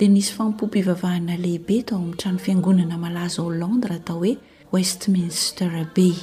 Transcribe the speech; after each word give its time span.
dia 0.00 0.08
nisy 0.08 0.32
fampompivavahana 0.32 1.36
lehibe 1.36 1.82
tao 1.84 1.98
amin'ny 1.98 2.16
trano 2.16 2.38
fiangonana 2.44 2.96
malaza 2.98 3.42
ao 3.42 3.50
landra 3.60 3.94
atao 3.98 4.16
hoe 4.22 4.38
westminster 4.72 5.86
bey 5.94 6.14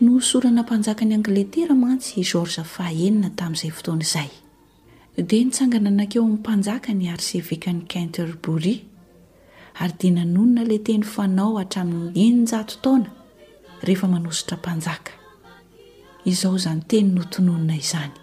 no 0.00 0.20
sorana 0.20 0.62
mpanjaka 0.62 1.04
ny 1.04 1.14
angletera 1.14 1.74
mantsy 1.84 2.22
george 2.32 2.56
faenina 2.74 3.30
tamin'izay 3.38 3.70
fotoana 3.76 4.02
izay 4.08 4.28
dia 5.30 5.44
nitsangana 5.46 5.88
anakeo 5.94 6.22
amin'ny 6.22 6.38
mpanjaka 6.40 6.90
ny 6.98 7.06
arsevika 7.14 7.70
ny 7.72 7.82
canterbury 7.92 8.74
ary 9.80 9.94
dia 10.00 10.10
nanonona 10.16 10.64
lay 10.70 10.78
teny 10.86 11.04
fanao 11.14 11.52
hatramin'ny 11.60 12.12
enynjato 12.26 12.74
taona 12.84 13.10
rehefa 13.86 14.08
manositra 14.14 14.56
mpanjaka 14.56 15.12
izao 16.24 16.56
zany 16.64 16.82
teny 16.90 17.08
notononina 17.14 17.76
izany 17.76 18.14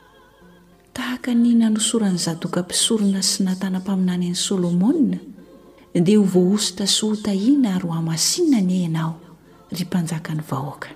tahaka 0.94 1.34
ny 1.34 1.58
nanosoran'ny 1.58 2.22
zadoka 2.22 2.62
mpisorona 2.62 3.22
sy 3.26 3.42
natanapaminany 3.44 4.26
any 4.30 4.36
solmoa 4.38 5.18
dia 5.94 6.18
ho 6.22 6.24
voaositra 6.24 6.86
shtahina 6.88 7.80
roamasinany 7.82 8.76
ianao 8.86 9.16
ry 9.74 9.86
mpnjakanyvhoa 9.90 10.88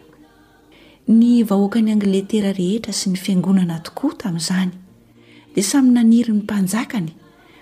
y 1.08 1.40
vahoaknyangletera 1.44 2.52
rehetra 2.54 2.94
sy 2.94 3.10
ny 3.10 3.16
fiangonana 3.18 3.80
tokoa 3.82 4.14
tam'zany 4.22 4.72
de 5.58 5.62
sam 5.66 5.90
naniry 5.92 6.30
ny 6.34 6.40
mpanjakany 6.46 7.12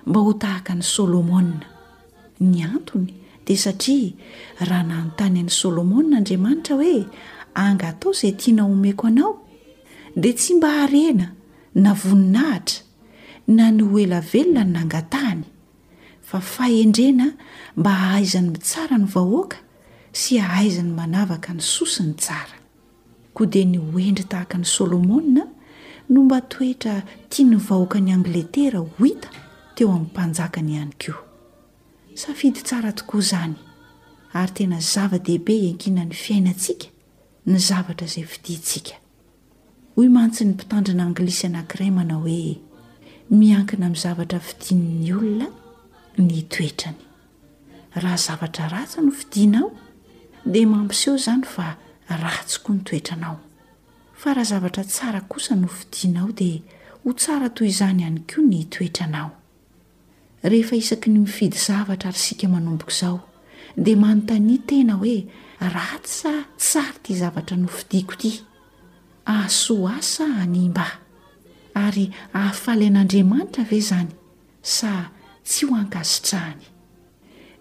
mba 0.05 0.19
ho 0.19 0.33
tahaka 0.35 0.75
ny 0.75 0.83
solma 0.83 1.39
ny 1.39 1.55
antony 2.67 3.13
di 3.47 3.55
satria 3.57 4.11
raha 4.59 4.83
nanotanyn'yslma 4.83 5.87
ariaanitrahoeanataoay 6.03 6.99
anaoeo 8.59 9.07
anaod 9.07 11.34
na 11.75 11.93
voninahitra 11.93 12.83
na 13.55 13.67
ny 13.75 13.83
hoelavelona 13.83 14.63
ny 14.63 14.71
nangatahany 14.73 15.43
fa 16.21 16.39
fahendrena 16.41 17.33
mba 17.77 17.91
hahaizany 17.93 18.57
tsara 18.57 18.97
ny 18.97 19.05
vahoaka 19.05 19.57
sy 20.11 20.37
hahaizany 20.39 20.89
manavaka 20.95 21.51
ny 21.53 21.59
sosiny 21.61 22.15
tsara 22.15 22.57
koa 23.35 23.47
dia 23.51 23.65
ny 23.67 23.77
hoendry 23.77 24.23
tahaka 24.25 24.57
ny 24.57 24.65
solomona 24.65 25.43
no 26.09 26.23
mba 26.23 26.39
toetra 26.41 27.03
tia 27.29 27.45
ny 27.45 27.55
vahoaka 27.59 27.99
ny 28.01 28.11
angletera 28.13 28.79
hohita 28.79 29.29
teo 29.75 29.91
amin'ny 29.91 30.07
mpanjaka 30.09 30.61
ny 30.63 30.71
ihany 30.73 30.95
ko 31.03 31.13
safidy 32.15 32.61
tsara 32.63 32.91
tokoa 32.91 33.19
izany 33.19 33.55
ary 34.33 34.51
tena 34.51 34.79
zavadehibe 34.79 35.53
iankinany 35.53 36.13
fiainantsika 36.13 36.87
ny 37.45 37.59
zavatra 37.59 38.07
izay 38.07 38.23
fiditsika 38.25 39.04
hoy 39.95 40.07
mantsy 40.09 40.43
ny 40.45 40.53
mpitandrinaanglisy 40.53 41.45
anankiray 41.47 41.89
manao 41.97 42.21
hoe 42.25 42.49
miankina 43.39 43.87
mi'y 43.89 43.99
zavatra 44.01 44.39
fidin'ny 44.47 45.09
olona 45.17 45.47
ny 46.27 46.41
toetrany 46.53 46.97
raha 48.01 48.17
zavatraratsa 48.25 48.97
nofidinao 49.05 49.69
de 50.51 50.59
ampseho 50.79 51.15
zany 51.25 51.45
faay 51.53 51.73
oa 54.25 54.35
n 54.35 55.17
haosa 55.17 55.55
nofiinao 55.63 56.29
d 56.31 56.63
ho 57.03 57.09
tsara 57.19 57.47
toy 57.55 57.67
izany 57.71 57.99
ihany 58.01 58.19
ko 58.31 58.37
ny 58.49 58.59
toeranao 58.75 59.29
ehefaisaky 60.45 61.07
ny 61.13 61.19
mifidy 61.25 61.57
zavatra 61.67 62.09
ary 62.11 62.19
sika 62.25 62.45
manomboko 62.53 62.91
zao 63.01 63.17
de 63.85 63.95
manontany 63.95 64.57
tena 64.67 64.93
hoe 65.01 65.23
ratsa 65.59 66.31
tsary 66.59 66.99
t 67.03 67.15
zavatra 67.21 67.55
nofidiako 67.57 68.15
t 68.19 68.23
nymba 70.47 70.85
ary 71.75 72.09
ahafaly 72.33 72.89
n'andriamanitra 72.89 73.63
ve 73.63 73.79
zany 73.81 74.07
sa 74.61 75.11
tsy 75.43 75.65
hoankasitrahany 75.67 76.63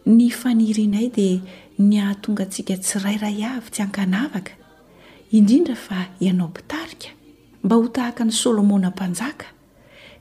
ny 0.07 0.31
fanirinay 0.31 1.09
dia 1.17 1.41
ny 1.79 1.95
ahatonga 1.99 2.45
ntsika 2.47 2.75
tsi 2.85 2.95
rairay 3.03 3.43
avy 3.43 3.71
ty 3.75 3.81
aka 3.83 4.03
indindra 5.37 5.75
fa 5.75 5.99
ianao 6.21 6.49
mpitaika 6.53 7.09
mba 7.65 7.75
ho 7.77 7.89
tahaka 7.89 8.23
ny 8.25 8.31
solomoampanjaka 8.33 9.47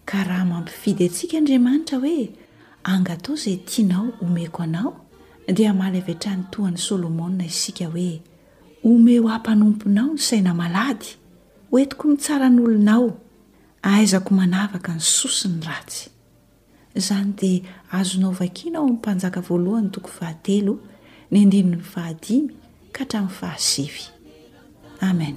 ka 0.09 0.17
raha 0.27 0.45
mampifidy 0.45 1.05
atsika 1.05 1.37
andriamanitra 1.37 1.97
hoe 2.03 2.29
angatao 2.83 3.35
zay 3.35 3.57
tianao 3.57 4.07
omeko 4.23 4.63
anao 4.63 4.91
dia 5.57 5.73
maly 5.73 5.99
avtranytoanysolma 6.01 7.45
isika 7.45 7.85
hoe 7.93 8.21
omeo 8.89 9.29
ahampanomponao 9.29 10.09
nysainamaady 10.15 11.07
o 11.73 11.79
entiko 11.79 12.07
nitsara 12.07 12.49
nyolonao 12.49 13.17
aizako 13.83 14.33
manavaka 14.33 14.93
ny 14.93 14.99
sosiny 14.99 15.61
ratsy 15.65 16.09
izany 16.95 17.33
dia 17.37 17.61
azonao 17.91 18.31
vakina 18.31 18.79
ao 18.79 18.85
amin'ny 18.85 18.93
mpanjaka 18.95 19.41
voalohany 19.41 19.89
tokony 19.89 20.13
vahatelo 20.19 20.73
ny 21.31 21.39
andininy 21.43 21.81
fahadimy 21.91 22.53
ka 22.91 23.03
htranin'ny 23.03 23.29
fahasefy 23.29 24.11
amen 25.01 25.35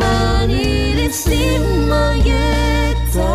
мариреси 0.00 1.44
магета 1.90 3.32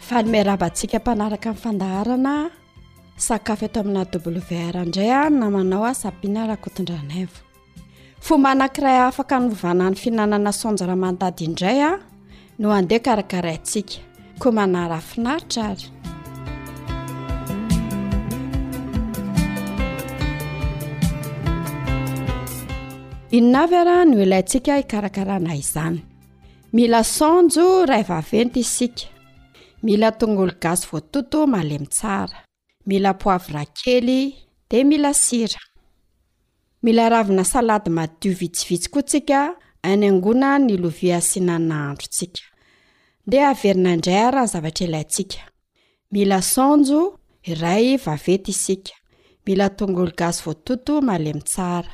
fa 0.00 0.20
nomerabantsika 0.22 0.98
mpanaraka 0.98 1.48
ain'ny 1.50 1.62
fandaharana 1.62 2.50
sakafo 3.16 3.64
eto 3.66 3.80
amina 3.80 4.04
w 4.04 4.40
rindray 4.72 5.10
a 5.12 5.30
namanao 5.30 5.84
a 5.84 5.92
sapiana 5.94 6.40
raha 6.48 6.56
kotondranava 6.64 7.36
fomba 8.20 8.48
anank'iray 8.54 8.98
afaka 9.08 9.36
novanany 9.40 9.94
fihinanana 9.96 10.50
sanjaramantady 10.60 11.44
indray 11.44 11.82
a 11.82 11.98
no 12.58 12.70
andeha 12.72 13.00
karakaraintsika 13.04 13.98
koa 14.40 14.52
manarafinaritra 14.52 15.62
ary 15.70 15.86
ininavy 23.36 23.76
ara 23.78 24.04
noo 24.04 24.22
ilayntsika 24.22 24.78
ikarakarana 24.82 25.54
izany 25.56 25.98
mila 26.74 27.04
sanjo 27.04 27.66
iray 27.82 28.02
vaventy 28.02 28.60
isika 28.60 29.06
mila 29.86 30.10
tongolo 30.18 30.52
gaso 30.62 30.88
voatoto 30.90 31.46
malemy 31.46 31.86
tsara 31.86 32.38
mila 32.88 33.12
poivra 33.22 33.62
kely 33.78 34.34
di 34.70 34.78
mila 34.90 35.12
sira 35.24 35.60
mila 36.82 37.08
ravina 37.12 37.44
salady 37.52 37.90
madio 37.98 38.32
vitsivitsy 38.40 38.88
koa 38.92 39.04
tsika 39.08 39.40
any 39.90 40.04
angona 40.10 40.48
ny 40.66 40.74
loviasianan'andro 40.82 42.06
ntsika 42.10 42.42
dea 43.30 43.44
averina 43.52 43.90
indray 43.96 44.20
araha 44.28 44.46
zavatra 44.52 44.84
ilayntsika 44.86 45.40
mila 46.12 46.38
sanjo 46.54 47.00
iray 47.50 47.86
vavety 48.04 48.50
isika 48.56 48.94
mila 49.46 49.66
tongolo 49.78 50.12
gazo 50.20 50.40
voatoto 50.46 50.92
malemy 51.08 51.42
tsara 51.52 51.92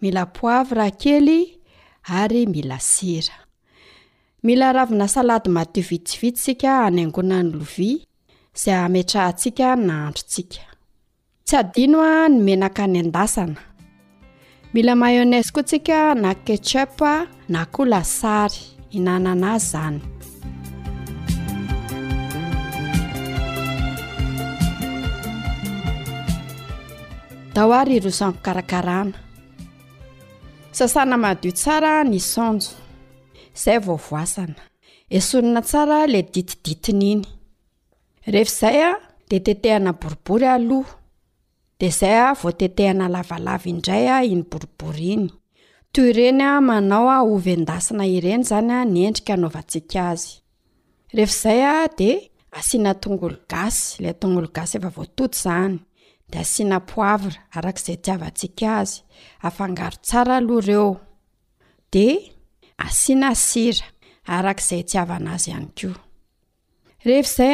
mila 0.00 0.26
poivra 0.32 0.88
kely 0.90 1.58
ary 2.20 2.42
mila 2.46 2.78
sira 2.80 3.36
mila 4.42 4.72
ravina 4.76 5.06
salady 5.08 5.50
madio 5.54 5.82
vitsivity 5.88 6.38
sika 6.40 6.72
any 6.86 7.02
angonany 7.06 7.52
lovia 7.52 7.98
izay 8.56 8.78
ametrahantsika 8.86 9.68
na 9.76 9.92
handro 10.02 10.22
tsika 10.30 10.62
tsy 11.46 11.54
adino 11.60 11.98
a 12.18 12.28
ny 12.32 12.36
menaka 12.46 12.84
ny 12.86 12.98
an-dasana 13.02 13.60
mila 14.74 14.92
mayonase 15.00 15.50
koa 15.54 15.64
tsika 15.68 15.98
na 16.22 16.30
kechep 16.46 17.00
na 17.52 17.60
kolasary 17.74 18.60
inananazy 18.96 19.66
zany 19.72 19.98
da 27.54 27.60
o 27.70 27.72
ary 27.80 27.96
rosampy 28.04 28.40
karakarana 28.46 29.18
sasana 30.78 31.16
madio 31.24 31.50
tsara 31.58 31.92
ny 32.10 32.18
sanjo 32.32 32.70
izay 33.56 33.78
vovoasana 33.86 34.56
esonina 35.16 35.60
tsara 35.68 35.98
la 36.12 36.20
ditiditina 36.32 37.04
iny 37.12 37.24
rehefaizay 38.32 38.78
a 38.90 38.92
de 39.28 39.36
tetehina 39.46 39.90
boribory 40.00 40.46
aloha 40.56 40.94
de 41.78 41.86
izay 41.94 42.16
a 42.26 42.34
voatetehina 42.40 43.06
lavalava 43.14 43.66
indray 43.72 44.06
a 44.14 44.16
iny 44.32 44.44
boribory 44.50 45.08
iny 45.16 45.26
toy 45.92 46.08
reny 46.18 46.42
a 46.42 46.60
manao 46.68 47.06
a 47.16 47.18
ovyndasina 47.34 48.04
ireny 48.16 48.42
izany 48.44 48.72
a 48.78 48.84
ny 48.92 48.98
endrika 49.08 49.34
naovantsika 49.40 50.00
azy 50.12 50.28
rehefaizay 51.16 51.60
a 51.72 51.88
de 51.98 52.10
asiana 52.58 52.92
tongolo 53.02 53.38
gasy 53.52 53.84
la 54.04 54.10
tongolo 54.20 54.48
gasy 54.56 54.74
efa 54.78 54.90
voatotozany 54.96 55.76
de 56.30 56.38
asina 56.38 56.80
poavra 56.92 57.38
arakizay 57.56 57.96
tiavatsika 58.04 58.68
azy 58.82 58.94
afangaro 59.48 59.96
tsara 60.06 60.32
alo 60.42 60.56
reo 60.68 60.88
de 61.92 62.06
asna 62.86 63.30
ia 63.64 64.38
akizay 64.52 64.82
tiavanazyayode 64.90 67.48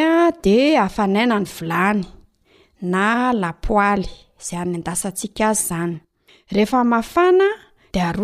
anainany 1.05 1.47
vlany 1.57 2.01
na 2.93 3.05
lapoaly 3.43 4.09
zayanndasasika 4.47 5.45
azyzand 5.53 5.95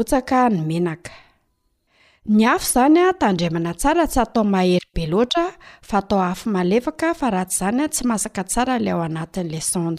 otk 0.01 0.31
nyeny 2.37 2.55
f 2.63 2.65
zany 2.73 3.01
tandrmana 3.21 3.73
tsara 3.81 4.05
tsy 4.13 4.19
atao 4.25 4.45
maherybe 4.55 5.05
loa 5.13 5.45
f 5.89 5.91
tao 6.09 6.21
afmalevaka 6.33 7.09
farat 7.21 7.51
zany 7.59 7.83
tsy 7.93 8.03
masak 8.09 8.37
tsara 8.51 8.75
lay 8.85 8.95
ao 8.95 9.03
anatn'lasanj 9.09 9.99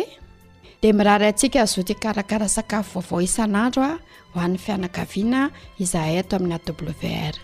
dia 0.80 0.92
mirary 0.96 1.26
antsika 1.30 1.64
zoto 1.72 1.94
karakara 2.02 2.48
sakafo 2.56 3.00
vaovao 3.00 3.24
isan'andro 3.28 3.82
a 3.92 3.94
hoan'ny 4.34 4.56
fianakaviana 4.64 5.40
izahay 5.82 6.16
ato 6.20 6.32
amin'ny 6.36 6.54
awr 6.56 7.34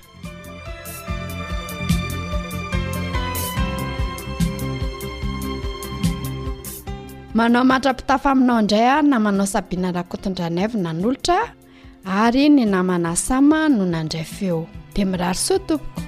manao 7.38 7.62
matra-pitafa 7.70 8.28
aminao 8.34 8.58
indray 8.62 8.86
a 8.94 8.96
namanao 9.10 9.46
sabiana 9.54 9.92
raha 9.94 10.08
kotondranav 10.10 10.70
na 10.84 10.90
n'olotra 10.94 11.38
ary 12.20 12.44
ny 12.56 12.64
namana 12.74 13.12
sama 13.28 13.58
no 13.76 13.84
nandray 13.92 14.24
feo 14.36 14.60
dia 14.94 15.04
mirary 15.10 15.38
soatompoko 15.46 16.07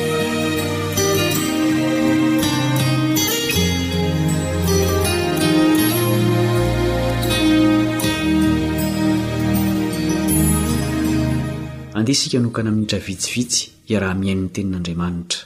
ande 12.01 12.11
isika 12.17 12.39
nokana 12.41 12.69
amiitravitsivitsy 12.73 13.59
iaraha 13.93 14.13
miainny 14.21 14.47
tenin'andriamanitra 14.55 15.41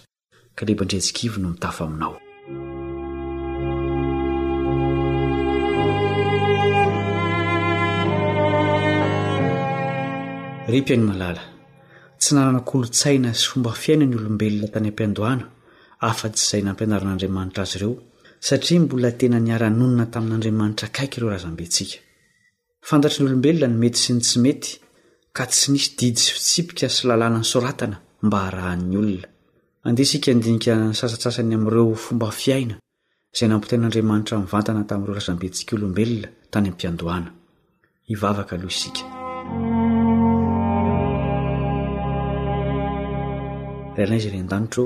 ka 0.56 0.62
lebandreatsikivy 0.68 1.38
no 1.42 1.50
mitafa 1.54 1.82
aminao 1.88 2.14
ri 10.74 10.80
p 10.86 10.88
any 10.96 11.04
malala 11.10 11.44
tsy 12.22 12.30
narana 12.36 12.62
kolontsaina 12.70 13.30
sy 13.40 13.46
fomba 13.50 13.72
fiaina 13.82 14.06
ny 14.08 14.16
olombelona 14.22 14.68
tany 14.74 14.88
ampiandohana 14.92 15.46
afa- 16.10 16.34
tsy 16.36 16.44
izay 16.46 16.62
nampianaran'andriamanitra 16.68 17.62
azy 17.66 17.76
ireo 17.78 17.94
satria 18.48 18.80
mbola 18.84 19.10
tena 19.20 19.38
niara-nonina 19.46 20.06
tamin'andriamanitra 20.14 20.86
akaiky 20.90 21.16
ireo 21.18 21.30
rahazam-be 21.32 21.64
ntsika 21.70 21.96
fantatry 22.90 23.18
ny 23.22 23.28
olombelona 23.30 23.68
no 23.72 23.78
mety 23.84 24.00
sy 24.04 24.12
ny 24.14 24.22
tsy 24.28 24.40
mety 24.48 24.72
ka 25.36 25.44
tsy 25.52 25.76
misy 25.76 25.90
didy 26.00 26.16
sy 26.16 26.32
fitsipika 26.64 26.88
sy 26.88 27.12
lalàna 27.12 27.44
ny 27.44 27.48
soratana 27.52 27.98
mba 28.24 28.38
hrahan'ny 28.48 28.96
olona 28.96 29.28
andeha 29.86 30.06
isika 30.08 30.32
ndinika 30.32 30.72
ny 30.80 30.96
sasatsasany 31.00 31.54
ami'ireo 31.60 31.92
fomba 32.04 32.30
fiaina 32.32 32.76
zay 33.38 33.48
nampitein'andriamanitra 33.52 34.36
nivantana 34.40 34.88
tamin'ireo 34.90 35.18
razam-bentsika 35.20 35.72
olombelona 35.78 36.30
tany 36.54 36.68
ampiandohana 36.72 37.30
ivavaka 38.14 38.54
aloha 38.56 38.76
isika 38.78 39.04
ranay 43.98 44.22
za 44.24 44.30
rean-danitro 44.34 44.84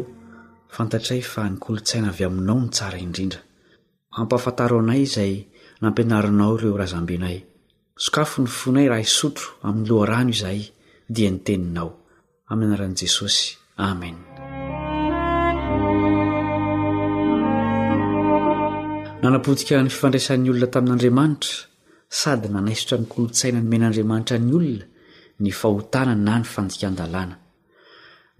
fantatray 0.75 1.21
fa 1.31 1.41
nikolontsaina 1.53 2.09
avy 2.11 2.23
aminao 2.27 2.59
ny 2.65 2.69
tsara 2.75 2.97
indrindra 3.05 3.39
ampahafantaro 4.19 4.75
anay 4.81 5.03
zay 5.15 5.31
nampianarinao 5.81 6.53
reo 6.61 6.75
razambenay 6.81 7.37
sokafo 8.03 8.41
ny 8.41 8.47
fonay 8.59 8.87
raha 8.91 9.03
isotro 9.07 9.47
amin'ny 9.67 9.87
loharano 9.89 10.31
izahay 10.35 10.61
dia 11.15 11.29
nyteninao 11.33 11.89
aminy 12.51 12.67
anaran'i 12.69 12.97
jesosy 13.01 13.45
amen 13.89 14.15
nanaposika 19.21 19.73
ny 19.83 19.91
fifandraisan'ny 19.93 20.47
olona 20.51 20.69
tamin'andriamanitra 20.75 21.55
sady 22.19 22.47
nanaisitra 22.55 22.95
ny 23.01 23.07
kolotsaina 23.13 23.59
ny 23.61 23.67
men'andriamanitra 23.71 24.37
ny 24.47 24.53
olona 24.59 24.85
ny 25.43 25.51
fahotana 25.61 26.13
na 26.25 26.33
ny 26.39 26.45
fanjikan-dalàna 26.53 27.35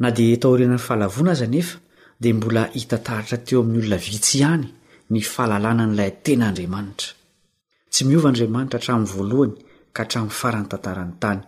na 0.02 0.08
dia 0.18 0.38
taorina 0.44 0.76
ny 0.78 0.82
fahalavona 0.88 1.32
aza 1.36 1.48
nefa 1.56 1.76
dia 2.22 2.34
mbola 2.38 2.62
hitataritra 2.78 3.38
teo 3.48 3.58
amin'ny 3.64 3.80
olona 3.86 4.00
vitsyihany 4.08 4.66
ny 5.14 5.20
fahalalàna 5.34 5.84
n'ilay 5.88 6.12
tenaandriamanitra 6.26 7.10
tsy 7.92 8.04
miova 8.06 8.28
andriamanitra 8.30 8.78
hatraminy 8.80 9.08
voalohany 9.16 9.56
ka 9.96 10.00
hatramn'ny 10.04 10.32
farany 10.40 10.68
tantarany 10.72 11.14
tany 11.22 11.42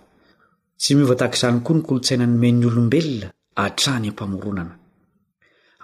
tsy 0.81 0.91
miova 0.98 1.15
tahakizany 1.19 1.57
koa 1.65 1.75
ny 1.77 1.83
kolotsaina 1.88 2.25
no 2.31 2.38
me'ny 2.43 2.65
olombelona 2.69 3.27
atranyampamoronana 3.65 4.74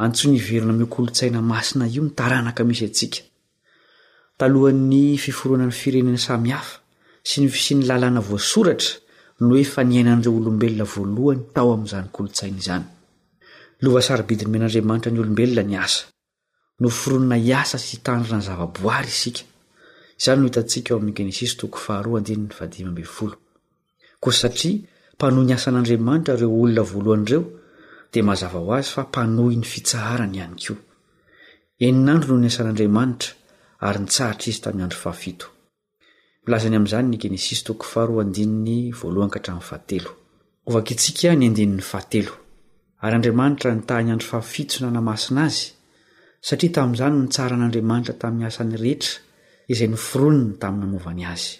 ansony 0.04 0.36
iverona 0.42 0.74
me 0.80 0.86
kolotsaina 0.96 1.40
maina 1.52 1.86
io 1.96 2.02
mitaanaka 2.08 2.62
misy 2.70 2.84
asia 2.88 3.24
taloha'ny 4.40 5.04
fiforoanany 5.24 5.74
firenena 5.82 6.22
sahafa 6.28 6.76
sy 7.28 7.36
nysy 7.42 7.74
ny 7.76 7.84
lalana 7.90 8.22
voasoratra 8.30 8.92
no 9.48 9.54
efa 9.64 9.82
niainan'ireo 9.90 10.38
olombelona 10.40 10.86
voalohany 10.94 11.42
tao 11.56 11.70
amn'zanykolotsaina 11.78 12.58
izanylovabidi 12.62 14.44
ny 14.46 14.52
men'andriamanitra 14.54 15.10
nyolombelona 15.12 15.64
ny 15.70 15.76
a 15.84 15.86
nofronna 16.82 17.36
ia 17.50 17.60
sy 17.86 17.98
tndrinaaaoay 18.06 19.08
izany 20.20 20.40
nohitantsika 20.40 20.90
eo 20.92 20.98
amin'ny 21.00 21.16
geness 21.18 21.54
toko 21.60 21.78
faharo 21.86 22.18
ndinny 22.22 22.50
adoo 22.64 23.32
ko 24.22 24.30
satria 24.40 24.78
mpanohy 25.16 25.46
ny 25.48 25.54
asan'andriamanitra 25.58 26.34
reo 26.42 26.50
olona 26.64 26.82
voalohan'ireo 26.92 27.42
di 28.14 28.20
mazava 28.28 28.60
ho 28.64 28.72
azy 28.78 28.88
fa 28.94 29.02
mpanohy 29.08 29.56
ny 29.58 29.64
fitsaharany 29.74 30.36
ihany 30.40 30.56
ko 30.66 30.74
eninandro 31.86 32.32
noho 32.34 32.42
ny 32.44 32.48
asan'andriamanitra 32.54 33.30
arytsartraizy 33.88 34.60
ta'yadro 34.64 35.12
ahayam'zanynea 36.54 37.28
nhaaahae 37.32 39.98
ahae 41.98 42.24
ary 43.06 43.14
andriamanitra 43.18 43.70
nytahny 43.80 44.10
andro 44.14 44.28
fahafito 44.32 44.72
sy 44.76 44.80
nanamasina 44.86 45.40
azy 45.50 45.64
satria 46.48 46.74
tamin'izany 46.76 47.14
nitsaran'andriamanitra 47.24 48.14
tamin'ny 48.22 48.46
asan'nyrehetra 48.52 49.16
izay 49.68 49.88
ny 49.92 49.98
fironny 50.00 50.54
taminy 50.60 50.86
amovany 50.88 51.24
azy 51.34 51.58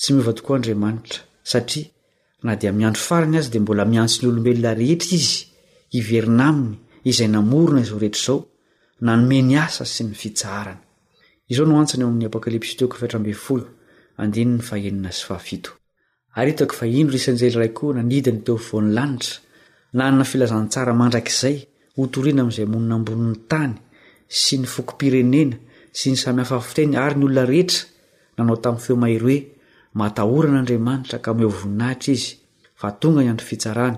tsy 0.00 0.10
miov 0.16 0.28
tokoariamanitra 0.36 1.20
satria 1.50 1.86
na 2.46 2.52
dia 2.60 2.72
miandro 2.78 3.02
farany 3.08 3.36
azy 3.38 3.50
de 3.54 3.58
mbola 3.64 3.84
miantsony 3.92 4.26
olombelona 4.30 4.72
rehetra 4.80 5.10
izy 5.20 5.34
iverin 5.98 6.40
aminy 6.48 6.76
izay 7.10 7.28
namorona 7.32 7.80
izao 7.84 8.00
rehetra 8.02 8.24
zao 8.26 8.40
na 9.04 9.12
nomeny 9.16 9.54
asa 9.66 9.84
sy 9.92 10.02
ny 10.08 10.14
fisaarany 10.20 10.80
iao 11.52 11.64
noasny 11.68 12.00
eo 12.02 12.08
amin'nypsije 12.08 12.84
ko 17.78 18.76
inytonya 18.84 20.10
nna 20.12 20.24
filazantsara 20.30 20.92
mandrak'izay 21.00 21.56
otoriana 22.02 22.40
amin'izay 22.42 22.66
monina 22.72 22.94
ambonin'ny 22.98 23.36
tany 23.52 23.74
sy 24.42 24.54
ny 24.60 24.66
fokompirenena 24.72 25.56
sy 25.98 26.10
ny 26.14 26.18
samihafafiteny 26.18 26.94
ary 26.96 27.16
ny 27.18 27.24
olona 27.26 27.44
rehetra 27.50 27.86
nanao 28.38 28.56
tamin'ny 28.62 28.84
feomairye 28.86 29.36
matahoran'andriamanitra 30.00 31.18
ka 31.24 31.30
mehovoninahitra 31.38 32.12
izy 32.16 32.28
fa 32.80 32.88
tonga 33.00 33.20
ny 33.24 33.28
andro 33.32 33.46
fitsarany 33.50 33.96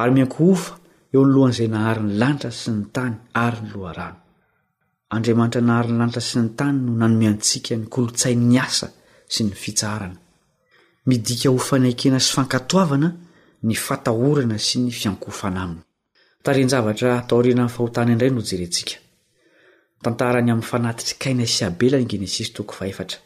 ary 0.00 0.12
miankohofa 0.16 0.72
eo 1.14 1.20
ny 1.26 1.30
lohan'izay 1.34 1.68
naharyny 1.74 2.12
lanitra 2.20 2.50
sy 2.60 2.68
ny 2.76 2.80
tany 2.96 3.14
ary 3.44 3.58
ny 3.64 3.70
loarano 3.78 4.18
andriamanitra 5.14 5.60
nahariny 5.68 5.98
lanitra 6.00 6.22
sy 6.28 6.36
ny 6.42 6.48
tany 6.58 6.76
no 6.86 6.92
nanomeantsika 7.02 7.72
ny 7.80 7.84
kolotsainny 7.94 8.58
asa 8.66 8.88
sy 9.34 9.40
ny 9.46 9.52
fitsarana 9.62 10.16
midik 11.08 11.42
hofanakena 11.52 12.18
sy 12.26 12.30
fankatoavana 12.36 13.08
ny 13.66 13.74
fatahorana 13.86 14.56
sy 14.66 14.74
ny 14.82 14.90
fiankofana 14.98 15.62
anyhinray 18.02 19.00
tantara 20.02 20.40
ny 20.42 20.50
amin'ny 20.50 20.66
fanatitra 20.70 21.16
kaina 21.22 21.46
sy 21.46 21.62
abela 21.66 21.98
ny 22.00 22.08
genesis 22.10 22.50
toko 22.54 22.74
fa 22.74 22.84
eftra 22.90 23.18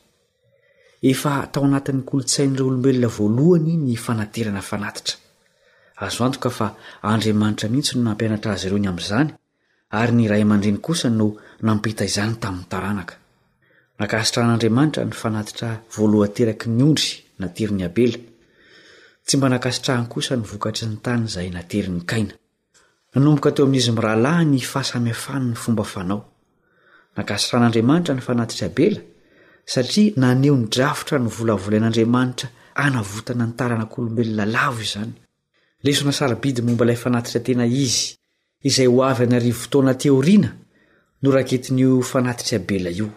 efa 1.11 1.33
tao 1.53 1.65
anatin'ny 1.67 2.03
kolontsain'ireo 2.09 2.67
olombelona 2.69 3.09
voalohany 3.17 3.73
ny 3.87 3.95
fanaterana 4.07 4.63
fanatitra 4.71 5.15
azoantoka 6.05 6.51
fa 6.59 6.67
andriamanitra 7.13 7.69
mihitsy 7.73 7.93
no 7.97 8.03
nampianatra 8.11 8.53
azy 8.57 8.67
ireo 8.69 8.81
ny 8.85 8.89
amn'izany 8.93 9.29
ary 10.01 10.13
ny 10.19 10.25
ray 10.33 10.43
aman-dreny 10.45 10.81
kosa 10.87 11.09
no 11.19 11.27
nampeta 11.69 12.05
izany 12.11 12.35
tamin'ny 12.43 12.69
taranaka 12.73 13.15
nakasitrahan'andriamanitra 14.01 15.03
ny 15.09 15.15
fanatitra 15.23 15.69
voalohanteraky 15.95 16.67
ny 16.77 16.81
ondry 16.89 17.11
nateri 17.41 17.73
ny 17.79 17.85
abela 17.89 18.19
tsy 19.27 19.35
mba 19.37 19.49
nakasitrahany 19.55 20.07
kosa 20.15 20.33
ny 20.37 20.45
vokatry 20.51 20.87
ny 20.91 20.97
tanyizay 21.05 21.49
nateriny 21.57 22.01
kaina 22.11 22.35
nanomboka 23.15 23.51
teo 23.53 23.65
amin'izy 23.67 23.93
mirahalahy 23.97 24.45
ny 24.53 24.61
fahasamiafanny 24.73 25.55
fombafanao 25.63 26.23
nakasitrahan'andriamanitra 27.17 28.15
ny 28.15 28.21
fanatitra 28.23 28.67
abela 28.69 29.01
satria 29.65 30.13
naneo 30.17 30.57
ny 30.57 30.67
drafotra 30.75 31.19
no 31.19 31.29
volavolain'andriamanitra 31.33 32.49
anavotana 32.75 33.47
ntaranak'olombelona 33.53 34.45
lavo 34.55 34.81
i 34.85 34.85
zany 34.93 35.13
lesona 35.83 36.13
saribidy 36.13 36.63
mombailay 36.63 36.97
fanatitra 36.97 37.41
tena 37.47 37.65
izy 37.67 38.15
izay 38.69 38.89
ho 38.91 39.03
avy 39.11 39.25
any 39.27 39.37
arivotoana 39.41 39.95
teorina 39.95 40.51
no 41.23 41.29
raketin'o 41.33 42.03
fanatitry 42.13 42.57
abela 42.61 42.91
io 42.91 43.09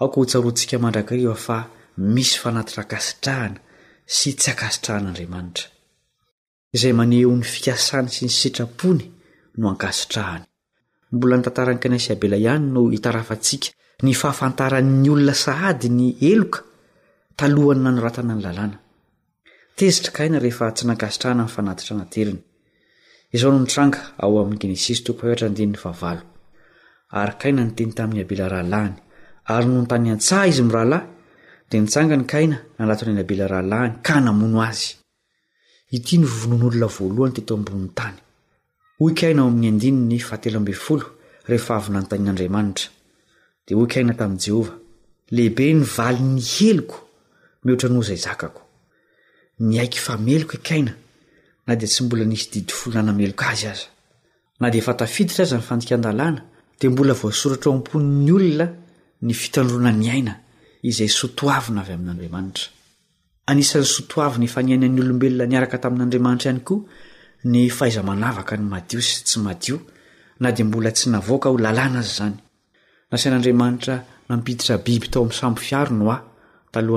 aoka 0.00 0.18
ho 0.20 0.24
tsarontsika 0.26 0.78
mandrakiriva 0.82 1.34
fa 1.46 1.58
misy 2.14 2.34
fanatitra 2.42 2.82
akasitrahana 2.86 3.60
sy 4.18 4.34
tsy 4.38 4.50
akasitrahan'andriamanitra 4.52 5.66
izay 6.74 6.92
maneho 6.98 7.30
ny 7.38 7.46
fikasany 7.54 8.08
sy 8.10 8.26
ny 8.26 8.32
sitrapony 8.40 9.04
no 9.58 9.70
ankasitrahany 9.70 10.47
mbola 11.12 11.36
nytantarany 11.38 11.78
kanasyabela 11.82 12.36
ihany 12.44 12.64
no 12.74 12.80
itarafatsika 12.96 13.68
ny 14.04 14.12
fahafantaran'ny 14.20 15.08
olona 15.14 15.34
sahady 15.44 15.88
ny 15.98 16.06
eloka 16.32 16.60
talohany 17.38 17.80
nanoratana 17.86 18.34
ny 18.36 18.42
lalàna 18.44 18.76
tezitra 19.78 20.10
kaina 20.16 20.36
rehefa 20.44 20.66
tsy 20.76 20.84
nangasitrahana 20.88 21.44
ny 21.46 21.50
fanatitra 21.54 21.94
nateriny 22.00 22.40
izao 23.34 23.50
no 23.54 23.58
ntranga 23.64 24.00
ao 24.24 24.34
amn'nygensa 24.42 26.12
ary 27.20 27.34
kaina 27.42 27.60
nyteny 27.68 27.90
tamin'ny 27.98 28.20
abela 28.24 28.46
rahalahny 28.54 28.94
ary 29.54 29.66
nontanyantsaha 29.76 30.42
izy 30.50 30.62
mirahalahy 30.68 31.04
de 31.70 31.76
nitsangany 31.82 32.24
kaina 32.32 32.56
alatonany 32.82 33.20
abela 33.24 33.44
rahalahany 33.52 33.94
ka 34.06 34.14
namono 34.24 34.58
azy 34.70 34.88
ity 35.96 36.12
ny 36.20 36.24
vovonon'olona 36.32 36.88
voalohany 36.96 37.32
teto 37.36 37.52
ambonin'ny 37.58 37.94
tany 38.00 38.18
hoy 39.00 39.14
kaina 39.14 39.42
ao 39.42 39.48
amin'ny 39.48 39.68
andininy 39.72 40.18
fahatelo 40.28 40.56
ambenyfolo 40.62 41.04
rehefa 41.50 41.72
avina 41.78 41.98
nytanin'andriamanitra 42.02 42.86
dia 43.66 43.76
hoy 43.78 43.88
kaina 43.94 44.12
tamin'i 44.20 44.42
jehovah 44.46 44.72
lehibe 45.36 45.66
ny 45.78 45.82
valy 45.96 46.20
ny 46.32 46.40
heloko 46.52 46.96
mihoatra 47.64 47.88
nozay 47.94 48.18
zakako 48.26 48.60
nyaiky 49.70 49.98
fa 50.06 50.14
meloka 50.26 50.56
kaina 50.68 50.92
na 51.66 51.72
dia 51.78 51.88
tsy 51.92 52.00
mbola 52.04 52.24
nisy 52.30 52.46
didifolonanameloka 52.52 53.44
azy 53.52 53.66
aza 53.72 53.86
na 54.60 54.66
di 54.72 54.78
efa 54.82 54.94
tafiditra 55.00 55.42
aza 55.44 55.56
ny 55.60 55.64
fandikaan-dalàna 55.68 56.40
dia 56.80 56.90
mbola 56.90 57.14
voasoratra 57.22 57.68
o 57.70 57.74
ampon''nyolona 57.78 58.66
ny 59.26 59.32
fitandrona 59.40 59.90
ny 60.00 60.08
aina 60.16 60.34
izay 60.90 61.10
sotoavina 61.20 61.80
avy 61.84 61.92
amin'n'andriamanitra 61.96 62.66
anisan'ny 63.50 63.88
sotoavina 63.96 64.44
efa 64.48 64.60
nyainan'ny 64.66 65.00
olombelona 65.04 65.44
niaraka 65.50 65.76
tamin'andriamanitra 65.84 66.48
ihany 66.50 66.64
koa 66.68 66.82
ny 67.44 67.68
fahizamanavaka 67.70 68.56
ny 68.56 68.64
madio 68.66 69.00
sy 69.02 69.22
tsy 69.26 69.38
madio 69.42 69.76
nadmbola 70.42 70.90
tsy 70.90 71.10
navoka 71.10 71.48
ho 71.50 71.56
lalàna 71.56 71.98
azy 72.02 72.16
zanyai'adrimanitra 73.12 73.94
nampiditra 74.28 74.78
biby 74.78 75.08
tao 75.10 75.22
am'ny 75.22 75.32
samby 75.36 75.60
fiary 75.62 75.94
no 75.94 76.10
ato'la 76.10 76.90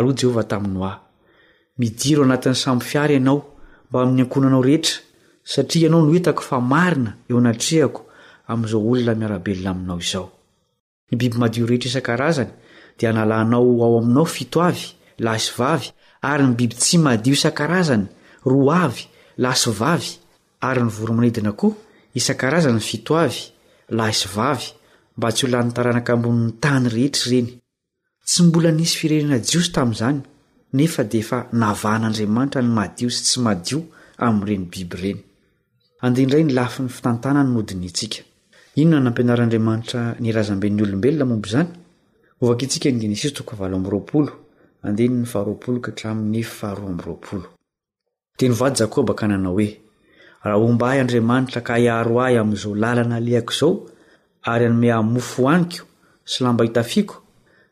roeeemidiro 0.00 2.22
anatin'ny 2.24 2.56
samby 2.64 2.84
fiaro 2.84 3.12
ianao 3.12 3.38
mba 3.90 3.98
amin'ny 4.02 4.22
ankonanao 4.24 4.62
rehetra 4.62 4.96
satria 5.44 5.82
ianao 5.86 6.02
noetako 6.06 6.42
fa 6.42 6.60
marina 6.60 7.16
eo 7.28 7.36
anatrehako 7.38 8.00
amn'izao 8.48 8.80
olona 8.90 9.14
miarabelona 9.20 9.70
aminao 9.70 9.98
izao 9.98 10.30
ny 11.10 11.14
biby 11.20 11.36
madio 11.38 11.66
rehetra 11.68 11.88
isan-karazany 11.90 12.50
nalanao 13.02 13.82
ao 13.82 13.98
aminao 13.98 14.24
fito 14.24 14.60
avy 14.62 14.92
laso 15.20 15.52
vavy 15.56 15.86
ary 16.22 16.44
ny 16.46 16.54
biby 16.56 16.74
tsy 16.76 16.98
madio 16.98 17.32
isan-karazany 17.34 18.06
roa 18.50 18.78
ay 18.88 18.96
lasoay 19.42 20.02
ayny 20.68 20.88
voromnedina 20.96 21.52
koa 21.60 21.74
isan-aazany 22.18 22.80
fito 22.88 23.12
ay 23.24 23.32
laso 23.98 24.28
ay 24.50 24.62
mba 25.16 25.28
tsy 25.34 25.44
olan'nytaranaka 25.48 26.10
amboni'ny 26.16 26.52
tany 26.62 26.86
rehetra 26.94 27.22
reny 27.32 27.50
tsy 28.28 28.40
mbola 28.46 28.70
nisy 28.78 28.96
firenena 29.00 29.38
jiosy 29.48 29.70
tamin'izany 29.76 30.18
nefa 30.76 31.02
difa 31.12 31.38
navaan'andriamanitra 31.62 32.60
ny 32.64 32.68
madio 32.78 33.08
sy 33.16 33.20
tsy 33.26 33.38
madio 33.46 33.78
amin''reny 34.24 34.64
biby 34.72 34.98
eyyen 35.06 35.22
it 42.38 42.46
oktenyvady 42.46 43.16
zakobaka 48.76 49.26
nanao 49.26 49.52
hoe 49.52 49.80
raha 50.44 50.56
omba 50.58 50.90
ahy 50.90 51.00
andriamanitra 51.00 51.60
ka 51.62 51.74
hiaroahy 51.80 52.36
amn'izao 52.38 52.74
lalana 52.74 53.16
alihako 53.16 53.52
izao 53.54 53.72
ary 54.44 54.64
hanome 54.68 54.90
a 54.92 55.00
mofoaniko 55.02 55.84
sy 56.30 56.44
lamba 56.44 56.64
hitafiako 56.64 57.16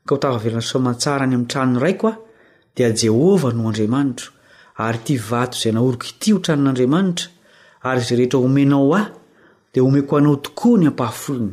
ka 0.06 0.14
ho 0.14 0.18
tafavelana 0.18 0.62
ssomantsara 0.64 1.22
any 1.24 1.34
amin'ny 1.36 1.48
tranony 1.52 1.78
raiko 1.84 2.06
a 2.08 2.14
dia 2.74 2.88
jehova 3.00 3.52
no 3.52 3.68
andriamanitro 3.68 4.30
ary 4.86 4.98
ty 5.04 5.14
vato 5.18 5.58
zay 5.60 5.72
naoriky 5.76 6.08
ity 6.16 6.32
ho 6.32 6.38
tranon'andriamanitra 6.40 7.26
ary 7.84 8.00
zay 8.06 8.16
rehetra 8.18 8.40
homenao 8.42 8.94
aho 8.96 9.12
dia 9.72 9.82
homeko 9.84 10.16
anao 10.16 10.36
tokoa 10.36 10.78
ny 10.80 10.86
ampahafolony 10.88 11.52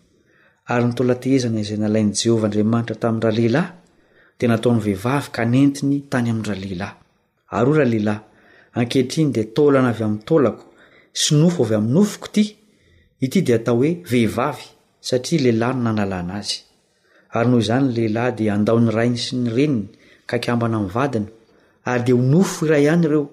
ary 0.69 0.85
nytolatehzana 0.85 1.59
izay 1.61 1.79
nalain' 1.81 2.11
jehovah 2.13 2.45
andriamanitra 2.49 2.95
tam'ndraha 3.01 3.35
lehilahy 3.37 3.71
de 4.39 4.47
nataonyvehivavy 4.47 5.29
ka 5.35 5.43
nentiny 5.53 5.97
tany 6.11 6.29
am'rahalehilahy 6.31 6.93
ary 7.57 7.69
o 7.69 7.73
rahalehilahy 7.73 8.21
akehitriny 8.81 9.31
de 9.35 9.41
taolana 9.55 9.89
avy 9.93 10.03
am'ntolako 10.09 10.63
sy 11.21 11.31
nofo 11.41 11.61
avy 11.65 11.75
amnofoko 11.81 12.27
ity 12.31 12.43
ity 13.25 13.39
de 13.47 13.53
atao 13.57 13.77
hoe 13.81 13.91
vehivavy 14.11 14.65
satria 15.09 15.41
lehilahy 15.45 15.73
no 15.75 15.81
nanalana 15.85 16.33
azy 16.41 16.59
ary 17.37 17.47
noho 17.51 17.61
zany 17.69 17.87
lehilahy 17.95 18.31
de 18.37 18.45
andao'nyrainy 18.55 19.17
sy 19.25 19.31
ny 19.41 19.49
reniny 19.57 19.85
kakambana 20.29 20.77
a'nyvadina 20.79 21.29
ary 21.91 22.03
de 22.07 22.13
nofo 22.31 22.59
iray 22.67 22.83
ihany 22.87 23.05
ireo 23.09 23.25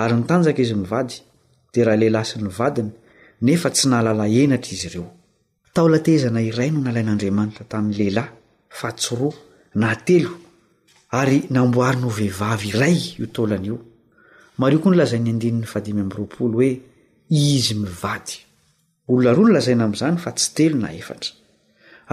ary 0.00 0.14
nitanjaka 0.18 0.60
izy 0.64 0.74
mivady 0.82 1.14
de 1.72 1.80
raha 1.86 1.98
lehilahy 2.00 2.26
sy 2.30 2.38
nyvadina 2.46 2.90
nefa 3.46 3.68
tsy 3.74 3.86
nahlala 3.92 4.24
enatra 4.42 4.72
izy 4.76 4.88
ireo 4.92 5.06
taolatezana 5.76 6.40
iray 6.50 6.68
no 6.74 6.80
nalain'andriamanitra 6.86 7.64
tamin'nylehilahy 7.72 8.30
fa 8.80 8.88
tsyroa 9.00 9.34
na 9.82 9.90
telo 10.08 10.30
ary 11.20 11.38
namboaryno 11.54 12.08
hvehivavy 12.16 12.68
iray 12.76 12.96
iotaolana 13.20 13.64
io 13.70 13.76
mario 14.60 14.78
koa 14.82 14.90
ny 14.92 14.96
lazain'ny 15.00 15.32
andini'ny 15.34 15.66
fadimy 15.74 16.00
am'nyroapolo 16.02 16.54
hoe 16.62 16.70
izy 17.54 17.74
mivady 17.82 18.32
olona 19.10 19.32
roa 19.36 19.48
no 19.48 19.52
lazaina 19.56 19.82
amin'izany 19.86 20.16
fa 20.24 20.30
tsy 20.38 20.48
telo 20.56 20.76
na 20.82 20.88
efatra 21.00 21.32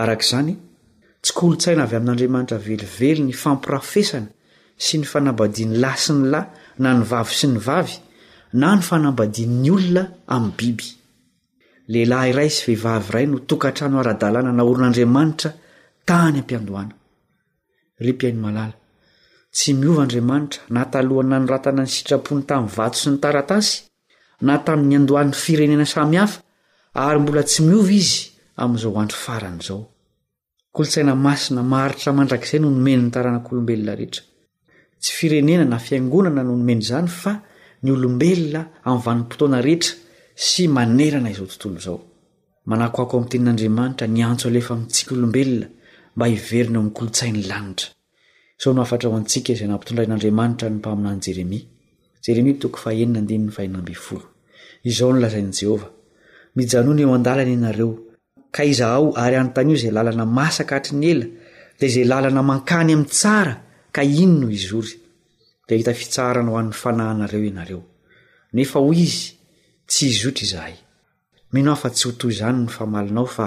arak'izany 0.02 0.49
tsy 1.23 1.32
kolontsaina 1.38 1.82
avy 1.88 1.95
amin'andriamanitra 1.99 2.58
velively 2.67 3.10
ny 3.28 3.34
fampirafesana 3.43 4.28
sy 4.86 4.93
ny 4.99 5.06
fanambadiany 5.12 5.76
lay 5.84 5.95
sy 6.06 6.12
ny 6.19 6.26
lay 6.36 6.45
na 6.82 6.89
ny 6.97 7.04
vavy 7.12 7.36
sy 7.39 7.47
ny 7.54 7.60
vavy 7.69 7.95
na 8.60 8.67
ny 8.76 8.82
fanambadian''ny 8.91 9.67
olona 9.78 10.04
amin'ny 10.36 10.54
biby 10.60 10.88
lelahy 11.93 12.34
iray 12.34 12.49
sy 12.49 12.63
vehivavy 12.73 13.08
iray 13.12 13.25
no 13.32 13.38
tokatrano 13.49 13.95
ara-dalàna 14.01 14.51
na 14.58 14.63
orin'andriamanitra 14.69 15.49
tany 16.10 16.36
ampiandohana 16.41 16.95
rypiainy 18.06 18.39
malala 18.45 18.75
tsy 19.56 19.69
miova 19.82 20.01
andriamanitra 20.06 20.62
natalohana 20.77 21.38
noratana 21.43 21.84
ny 21.86 21.91
sitrapony 21.95 22.41
tamin'ny 22.49 22.73
vato 22.77 22.97
sy 23.01 23.08
ny 23.13 23.17
taratasy 23.23 23.73
na 24.47 24.56
tamin'ny 24.67 24.95
andohanny 24.99 25.36
firenena 25.43 25.86
samihafa 25.93 26.39
ary 27.06 27.19
mbola 27.23 27.43
tsy 27.49 27.60
miova 27.69 27.91
izy 28.01 28.19
amn'izao 28.63 28.91
oandro 28.97 29.17
faran' 29.25 29.62
zao 29.67 29.82
kolotsaina 30.75 31.13
masina 31.27 31.62
maharitra 31.71 32.10
mandrak'izay 32.17 32.60
nonomeny 32.63 33.01
ny 33.06 33.10
taranak'olombelona 33.15 33.93
rehetra 33.99 34.23
tsy 35.01 35.12
firenena 35.17 35.65
na 35.71 35.77
fiangonana 35.86 36.41
no 36.47 36.51
nomena 36.58 36.84
zany 36.89 37.10
fa 37.21 37.32
ny 37.84 37.89
olombelona 37.95 38.62
am'yvanom-potoanaehetra 38.89 40.02
sy 40.36 40.67
manerana 40.67 41.30
izao 41.30 41.46
tontolo 41.46 41.80
zao 41.80 42.02
manahkoako 42.65 43.17
ami'ny 43.17 43.30
tenin'andriamanitra 43.32 44.08
niantso 44.08 44.46
alefa 44.50 44.76
mitsika 44.82 45.12
olombelona 45.15 45.67
mba 46.15 46.26
hiverina 46.34 46.78
oamin'nkolotsainy 46.80 47.41
lanitra 47.52 47.89
zaono 48.63 48.82
afatra 48.86 49.08
ho 49.10 49.15
antsika 49.19 49.52
zay 49.60 49.67
nampitondrain'andriamanitra 49.69 50.67
ny 50.72 50.76
mpaminany 50.78 51.19
jeremiajrjeina 51.26 53.22
eo 57.04 57.15
adalana 57.15 57.52
ianareo 57.54 57.89
ka 58.56 58.62
izahao 58.72 59.08
ary 59.24 59.36
anytano 59.41 59.74
zay 59.82 59.91
lalana 59.98 60.26
masakhatr 60.38 60.91
ny 61.02 61.06
ela 61.12 61.26
da 61.80 61.86
zay 61.93 62.06
lalana 62.12 62.41
mankany 62.50 62.91
amin'ny 62.96 63.06
tsara 63.17 63.54
ka 63.96 64.02
iny 64.04 64.34
noizoyha 64.39 64.98
tsy 69.93 70.08
hizotra 70.10 70.43
izahay 70.45 70.73
mino 71.53 71.69
afa 71.75 71.89
tsy 71.93 72.06
hoto 72.08 72.25
izany 72.34 72.60
ny 72.63 72.69
famalinao 72.75 73.27
fa 73.36 73.45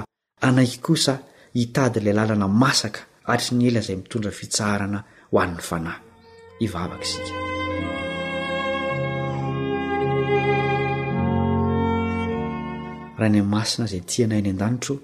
anaiky 0.48 0.78
kosa 0.86 1.14
hitady 1.58 1.98
ilay 2.00 2.14
lalana 2.18 2.46
masaka 2.62 3.00
hatri 3.28 3.52
ny 3.58 3.64
ela 3.70 3.80
zay 3.86 3.96
mitondra 4.00 4.30
fitsarana 4.38 5.00
ho 5.32 5.36
an'ny 5.44 5.62
fanahy 5.68 6.00
ivavak 6.64 7.00
isika 7.06 7.30
raha 13.18 13.30
ny 13.32 13.38
ami' 13.40 13.52
masina 13.54 13.84
zay 13.92 14.02
tianay 14.10 14.38
any 14.42 14.50
an-danitro 14.54 14.94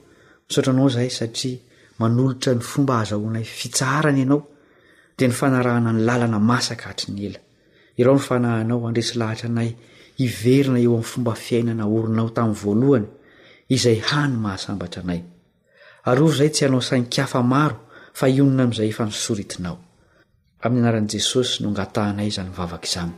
misaotra 0.47 0.71
anao 0.75 0.89
zay 0.97 1.11
satria 1.19 1.59
manolotra 2.01 2.51
ny 2.57 2.63
fomba 2.71 2.95
azahoanay 3.03 3.47
fitsarana 3.59 4.19
ianao 4.23 4.43
de 5.19 5.25
ny 5.29 5.35
fanarahana 5.41 5.91
ny 5.97 6.03
lalana 6.09 6.39
masaka 6.51 6.85
hatri 6.91 7.09
ny 7.17 7.21
ela 7.29 7.41
irao 8.01 8.17
ny 8.19 8.23
fanahyanao 8.29 8.79
andresy 8.89 9.15
lahatra 9.21 9.49
anay 9.53 9.71
iverina 10.21 10.79
eo 10.81 10.91
ami'ny 10.99 11.05
fomba 11.05 11.35
fiainana 11.35 11.87
orinao 11.89 12.29
tami'ny 12.37 12.59
voalohany 12.63 13.07
izay 13.73 14.01
hany 14.01 14.35
mahasambatra 14.37 15.03
anay 15.03 15.23
ar 16.05 16.23
ovy 16.23 16.37
zay 16.37 16.51
tsy 16.51 16.65
hanao 16.67 16.81
sanikafa 16.83 17.43
maro 17.43 17.79
fa 18.13 18.29
ionona 18.29 18.63
am'izay 18.65 18.91
efa 18.93 19.05
nisoritinao 19.09 19.79
amin'ny 20.65 20.83
anaran' 20.85 21.09
jesosy 21.09 21.63
noangatahnay 21.63 22.31
zanyvavaka 22.31 22.85
izamy 22.89 23.13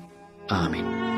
amen 0.62 1.13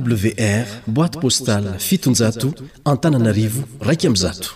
wr 0.00 0.64
boîte 0.86 1.20
postal 1.20 1.76
fiton-jato 1.78 2.54
antananarivo 2.84 3.62
raiky 3.80 4.06
aminzato 4.06 4.50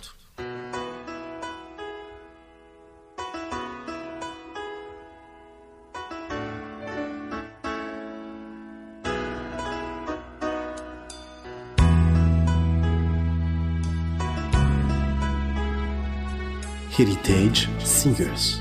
heritage 16.96 17.68
singers 17.84 18.60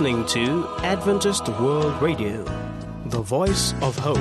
ening 0.00 0.24
to 0.28 0.64
adventist 0.84 1.48
world 1.60 1.92
radio 2.00 2.44
the 3.06 3.20
voice 3.20 3.74
of 3.82 3.98
hope 3.98 4.16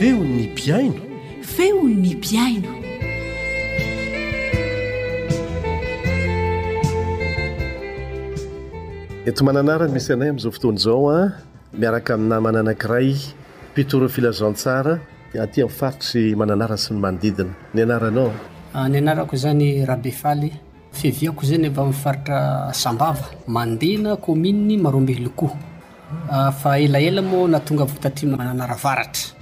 veonny 0.00 0.46
piaino 0.56 1.00
veonny 1.56 2.12
piaino 2.22 2.70
eto 9.28 9.40
mananara 9.48 9.84
misy 9.94 10.10
anay 10.14 10.28
amin'izao 10.32 10.52
fotoany 10.56 10.78
zao 10.84 11.06
a 11.10 11.16
ah, 11.18 11.28
miaraka 11.80 12.10
aminamana 12.14 12.58
anakiray 12.64 13.10
pitoro 13.74 14.06
filagantsara 14.14 14.94
datya 15.34 15.64
mifaritry 15.68 16.24
mananara 16.40 16.76
sy 16.82 16.88
ny 16.94 17.00
manodidina 17.04 17.52
ny 17.74 17.80
anaranao 17.86 18.28
ah, 18.74 18.88
ny 18.92 18.96
anarako 19.02 19.34
zany 19.44 19.68
rahabe 19.88 20.10
faly 20.22 20.50
fiviako 20.98 21.42
zany 21.50 21.66
mba 21.70 21.82
mifaritra 21.90 22.38
sambava 22.82 23.26
mandena 23.56 24.14
kômminny 24.16 24.76
marombehlokoha 24.84 25.56
ah, 26.32 26.50
fa 26.60 26.78
elaela 26.86 27.22
moa 27.22 27.48
natonga 27.54 27.84
votatry 27.92 28.26
mananara 28.28 28.76
varatra 28.84 29.41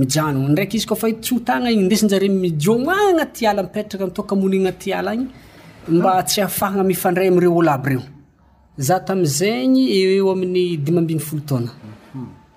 mijanona 0.00 0.48
ndraiky 0.52 0.76
izy 0.78 0.86
kofa 0.90 1.06
tstana 1.24 1.68
iny 1.72 1.82
ndesnjaremiomanaty 1.88 3.42
alapraka 3.50 4.04
toka 4.16 4.32
mnay 4.36 4.68
a 4.70 6.22
ty 6.22 6.38
hafhanafdray 6.44 7.28
ar 7.38 7.44
olo 7.58 7.70
aby 7.76 7.88
re 7.90 7.98
za 8.86 8.94
tamzagny 9.08 9.78
eo 9.98 10.26
amin'ny 10.34 10.64
dima 10.84 11.00
ambin'ny 11.02 11.20
folo 11.28 11.42
taona 11.48 11.70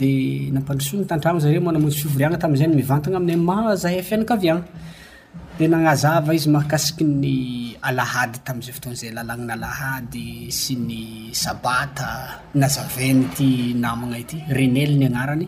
de 0.00 0.12
nampandrosony 0.54 1.02
tantragno 1.10 1.40
zare 1.42 1.58
moanamosy 1.64 2.04
fioriagna 2.10 2.38
tazaivantanaayahy 2.38 4.14
alahady 7.90 8.38
tamzay 8.46 8.72
fotoanzay 8.78 9.10
lalaninyalahady 9.18 10.28
sy 10.60 10.74
ny 10.78 11.34
sabata 11.42 12.08
nazavenyynamayernona 12.54 15.46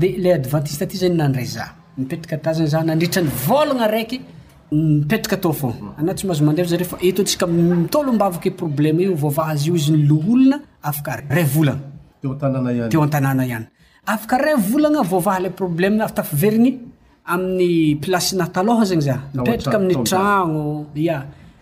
de 0.00 0.08
le 0.22 0.30
adventiste 0.38 0.82
aty 0.86 0.96
zany 1.02 1.16
nandray 1.22 1.46
zah 1.54 1.68
mipetraka 1.98 2.36
ta 2.44 2.50
zany 2.56 2.68
za 2.74 2.80
nandritran'ny 2.90 3.28
vôlagna 3.46 3.86
raiky 3.94 4.16
mipetraka 5.00 5.36
ata 5.38 5.48
fô 5.60 5.68
anatsy 6.00 6.22
mahazo 6.28 6.42
mandeh 6.48 6.66
zarefa 6.72 6.96
itosyka 7.08 7.44
mitolombavaka 7.80 8.46
e 8.48 8.52
problème 8.62 8.98
i 9.02 9.14
vavaha 9.22 9.54
zy 9.62 9.70
i 9.70 9.74
izy 9.78 9.92
y 9.98 10.06
loolona 10.10 10.56
afaka 10.88 11.12
ray 11.36 11.46
volanateo 11.54 13.00
antanàna 13.06 13.42
hay 13.50 13.56
afaka 14.14 14.34
ray 14.44 14.56
volagna 14.70 15.00
vovaha 15.12 15.38
la 15.44 15.48
problèmeftafa 15.60 16.32
verigny 16.42 16.72
amin'ny 17.32 17.98
place 18.02 18.28
na 18.38 18.46
talôha 18.56 18.84
zagny 18.90 19.02
za 19.08 19.16
mipetraka 19.36 19.76
amin'ny 19.78 19.96
tragno 20.10 20.60
a 21.14 21.18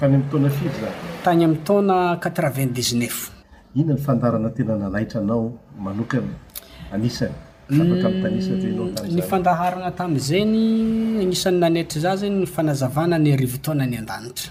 tany 0.00 0.14
amy 0.16 0.24
tona 0.30 0.48
firy 0.50 0.70
zany 0.74 1.08
tagny 1.24 1.42
amy 1.44 1.56
tona 1.66 1.96
quatrevint 2.22 2.72
dixneuf 2.76 3.18
inona 3.78 3.94
ny 3.94 4.02
fandarana 4.06 4.50
tena 4.56 4.74
nanaitra 4.82 5.20
anao 5.22 5.44
manokany 5.84 6.30
anisany 6.94 7.30
faoam 7.76 8.14
tanisatn 8.22 9.14
nyfandaharana 9.16 9.90
tamzegny 9.98 11.22
agnisan'ny 11.22 11.58
naneitry 11.64 12.00
za 12.02 12.12
zany 12.20 12.36
ny 12.42 12.46
fanazavana 12.54 13.14
ny 13.18 13.36
rivotaonany 13.38 13.94
an-danitra 14.02 14.50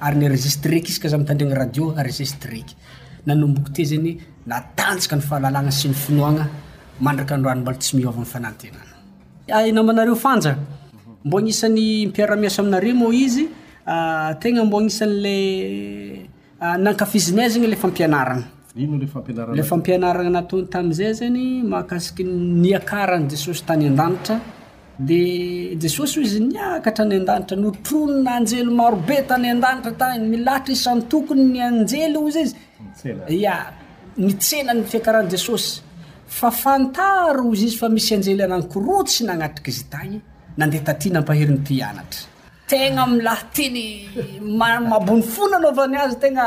aryny 0.00 0.28
rgistrekiz 0.28 0.98
k 0.98 1.08
za 1.08 1.18
mitandiana 1.18 1.54
radio 1.54 1.92
istkambok 2.20 3.72
t 3.74 3.84
zany 3.84 4.12
naanaka 4.46 5.16
nyfahalalagna 5.16 5.70
sy 5.72 5.88
ny 5.88 5.94
finoagna 5.94 6.44
mandraka 7.00 7.34
anrany 7.34 7.60
mbala 7.60 7.78
tsy 7.78 7.96
miva 7.96 8.10
afanatnnmiaaia 8.22 9.54
m 14.62 14.74
inbi 14.80 16.30
nakafzinay 16.84 17.48
znyla 17.50 17.76
fapiaaaal 17.84 18.40
fampiaaaa 19.72 20.30
natny 20.38 20.62
tamzay 20.72 21.12
zeny 21.20 21.62
mahakaiky 21.72 22.22
niakarany 22.62 23.26
jesosy 23.30 23.62
tany 23.68 23.86
an-danitra 23.88 24.36
de 24.98 25.78
jesosy 25.78 26.18
o 26.18 26.22
izy 26.22 26.40
niakatra 26.40 27.04
any 27.04 27.14
an-danitra 27.20 27.56
nyotronona 27.56 28.32
anjely 28.40 28.72
marobe 28.80 29.16
tany 29.28 29.46
an-danitra 29.52 29.92
tany 30.00 30.22
milahatra 30.32 30.72
isanytokony 30.76 31.44
ny 31.52 31.58
anjely 31.66 32.16
oizy 32.22 32.40
izy 32.40 32.56
ya 33.44 33.54
nitsenany 34.16 34.82
fiakarahan 34.90 35.28
jesosy 35.34 35.70
fafantara 36.38 37.40
ozy 37.52 37.64
izy 37.68 37.76
fa 37.80 37.88
misy 37.94 38.12
anjely 38.16 38.42
anankorotsy 38.48 39.20
nagnatrika 39.28 39.68
izy 39.74 39.84
tany 39.94 40.16
nandeha 40.60 40.84
taty 40.88 41.08
na 41.12 41.18
ampaherynytianatra 41.20 42.20
tegna 42.70 43.02
m 43.10 43.20
laha 43.26 43.44
tiny 43.56 43.84
ma-mabonyfonanovany 44.58 45.96
azy 46.04 46.16
tegna 46.24 46.46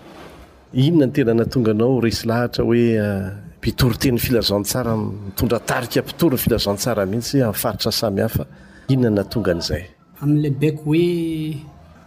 inona 0.73 1.05
ny 1.07 1.11
tena 1.11 1.33
natonganao 1.33 1.99
resy 1.99 2.25
lahatra 2.27 2.63
hoe 2.63 2.97
ah, 2.99 3.31
mpitoroteny 3.57 4.17
filazasara 4.19 4.97
mitondra 4.97 5.59
tarika 5.59 6.01
pitoryny 6.01 6.37
filazasara 6.37 7.05
mihitsy 7.05 7.37
ay 7.37 7.43
ah, 7.49 7.53
faritra 7.53 7.91
samy 7.91 8.21
hafa 8.21 8.45
inona 8.89 9.09
natongan'zay 9.09 9.83
amlabako 10.21 10.83
hoe 10.85 11.61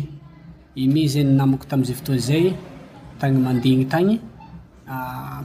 my 0.76 1.08
zany 1.08 1.32
namako 1.32 1.64
tamzay 1.68 1.94
fotoa 1.94 2.14
ah, 2.14 2.18
ah, 2.18 2.20
e 2.20 2.20
mhm, 2.20 2.26
zay 2.26 2.54
tany 3.18 3.38
mandeny 3.38 3.84
tagny 3.94 4.18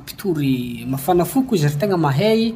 pitorymahfanafoko 0.05 1.57
ztenaahay 1.57 2.53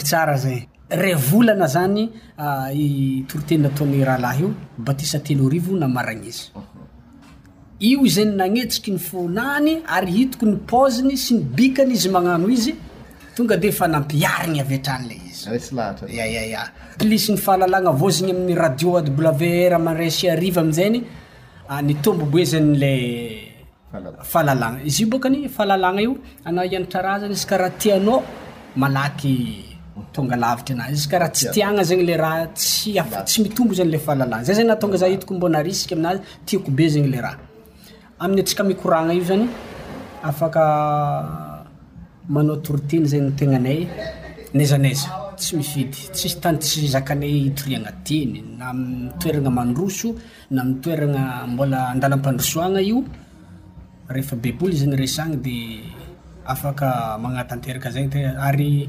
ra 0.95 1.17
vlana 1.17 1.67
zanyitortennataony 1.67 4.05
rahalah 4.05 4.37
ioaiteyrionaaaekiôaaparinyara 4.41 6.23
asny 17.09 17.37
fahaalanaav 17.37 18.11
zgny 18.17 18.31
aminny 18.33 18.55
radio 18.55 19.01
dbolavermarasy 19.01 20.31
ariv 20.31 20.59
amzenyobobe 20.59 22.43
ah, 22.43 22.45
zenyla 22.45 23.27
fahaalagna 24.33 24.83
izibkay 24.85 25.49
fahaalana 25.57 26.01
io 26.03 26.17
anaiantrarazany 26.45 27.33
izy 27.33 27.47
karaha 27.47 27.71
tiana 27.71 28.13
malaky 28.77 29.63
onga 30.19 30.37
lavitry 30.37 30.73
anazy 30.77 31.07
katsy 31.09 31.47
na 31.77 31.85
zagny 31.89 32.13
atsy 32.21 33.43
mitombo 33.43 33.73
zany 33.79 33.91
lefalnazaga 33.95 34.97
zaitko 35.05 35.31
mbonariskaminazy 35.39 36.21
iakoe 36.53 36.87
zegnn 36.95 37.17
zagny 43.13 43.31
tegnaay 43.39 43.81
nezanaza 44.59 45.09
tsy 45.41 45.51
mifidy 45.61 45.99
tsy 46.15 46.29
tanytsy 46.43 46.87
zakanay 46.95 47.37
toriagnateny 47.59 48.33
na 48.59 48.67
mitoerana 48.73 49.51
mandroso 49.51 50.09
na 50.51 50.63
mitoerana 50.65 51.47
mbola 51.53 51.81
andalapandrosoagna 51.93 52.81
io 52.91 53.05
reefabaiboly 54.15 54.77
zanyresany 54.83 55.37
de 55.47 55.55
afaka 56.53 57.19
manatanteraka 57.25 57.89
zany 57.95 58.09
tena 58.13 58.31
ary 58.49 58.89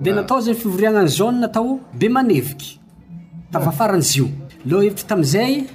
de 0.00 0.12
natao 0.12 0.40
zany 0.40 0.54
fivoriananzony 0.54 1.38
natao 1.40 1.80
be 1.92 2.08
maneviky 2.08 2.78
afafaranzo 3.52 4.28
l 4.66 4.74
hevitr 4.82 5.04
tazay 5.08 5.66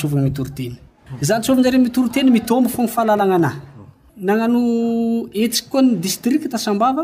toteymitorteny 1.43 2.29
mitbo 2.35 2.55
fô 2.75 2.83
fahaalana 2.95 3.49
nanao 4.17 4.59
etsiky 5.43 5.69
koa 5.71 5.81
ny 5.81 5.91
distrik 6.03 6.43
tasambava 6.53 7.03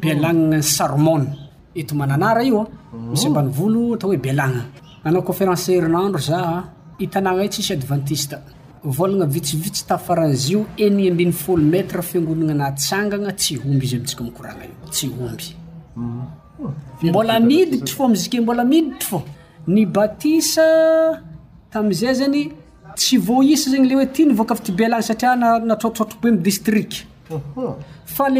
belanaasarmoe 0.00 1.26
eto 1.74 1.94
mananara 1.98 2.42
ioa 2.46 2.66
misy 3.10 3.26
oh. 3.26 3.28
ampanivolo 3.30 3.82
atao 3.94 4.10
hoe 4.10 4.18
belana 4.24 4.62
nanao 5.04 5.22
conférenceerinandro 5.22 6.20
zah 6.28 6.64
itanàna 7.04 7.42
i 7.44 7.48
tsisy 7.48 7.72
adventiste 7.72 8.36
volagna 8.84 9.26
vitsivitsy 9.26 9.82
tafaranzy 9.88 10.52
io 10.52 10.60
eniy 10.86 11.10
ambi'ny 11.12 11.32
fôlo 11.42 11.64
metre 11.74 12.02
fiangonana 12.02 12.54
na 12.54 12.68
tsangana 12.80 13.32
tsy 13.40 13.54
omby 13.70 13.86
zy 13.90 13.96
mitsika 13.98 14.22
mikorana 14.24 14.64
io 14.64 14.74
tsy 14.90 15.10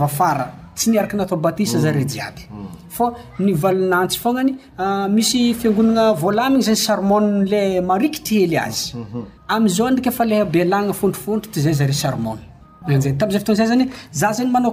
aya 12.87 13.01
zayny 14.21 14.51
mana 14.55 14.71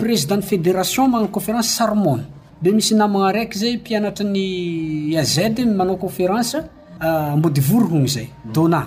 nérnceerésientfédération 0.00 1.06
magnano 1.10 1.28
conférance 1.30 1.80
armon 1.80 2.22
e 2.64 2.66
misy 2.70 2.94
mm-hmm. 2.94 2.98
namana 3.12 3.28
araiky 3.28 3.58
zay 3.58 3.78
pinatany 3.84 5.16
az 5.18 5.36
manao 5.78 5.96
conférance 5.98 6.58
ah, 7.00 7.36
mbodivorohogny 7.36 8.06
zay 8.08 8.30
dona 8.54 8.86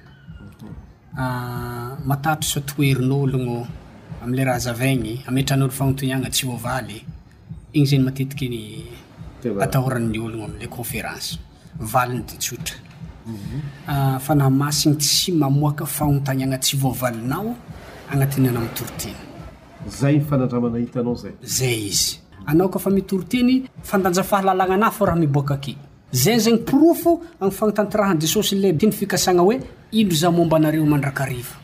matatro 1.15 2.43
stoerin'ologno 2.43 3.67
amle 4.23 4.43
raha 4.45 4.59
zavaigny 4.67 5.19
ametran'lo 5.27 5.69
fanontnana 5.71 6.29
tsy 6.29 6.43
voavaly 6.47 6.97
igny 7.73 7.85
zeny 7.91 8.03
matetikyy 8.03 8.83
ataorannyologno 9.65 10.43
amle 10.47 10.67
conférencevainyrnsy 10.67 12.55
mhm. 13.27 13.59
aoka 15.43 15.83
ah, 15.83 15.87
faontanana 15.87 16.57
tsy 16.63 16.77
voavainaoanaaaoitotayftnaa 16.81 18.61
fôoa 24.29 25.71
zegny 26.11 26.39
zegny 26.41 26.59
profo 26.65 27.19
a 27.39 27.49
fanotantyrahany 27.49 28.19
jesosyle 28.21 28.73
tnyfikasagna 28.73 29.43
oe 29.43 29.59
indlo 29.91 30.15
za 30.17 30.31
momba 30.31 30.57
anareo 30.57 30.85
mandrakarifa 30.85 31.55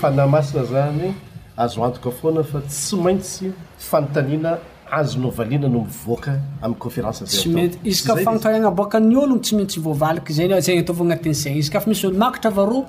faaina 0.00 0.42
zanyazo 0.72 1.84
antokafona 1.84 2.42
fa 2.42 2.60
tsy 2.60 2.96
aintsyfanntaiaazo 3.06 5.18
novaina 5.18 5.68
no 5.68 5.80
mivoaka 5.86 6.40
amyconferanezizy 6.62 8.06
ka 8.06 8.16
fanontaniana 8.16 8.70
bokanyolon 8.70 9.40
tsy 9.40 9.56
mitsy 9.56 9.80
vovaliky 9.80 10.32
zayzey 10.32 10.78
at 10.78 10.90
anat'anyizy 10.90 11.70
faisytrzbôany 11.70 12.84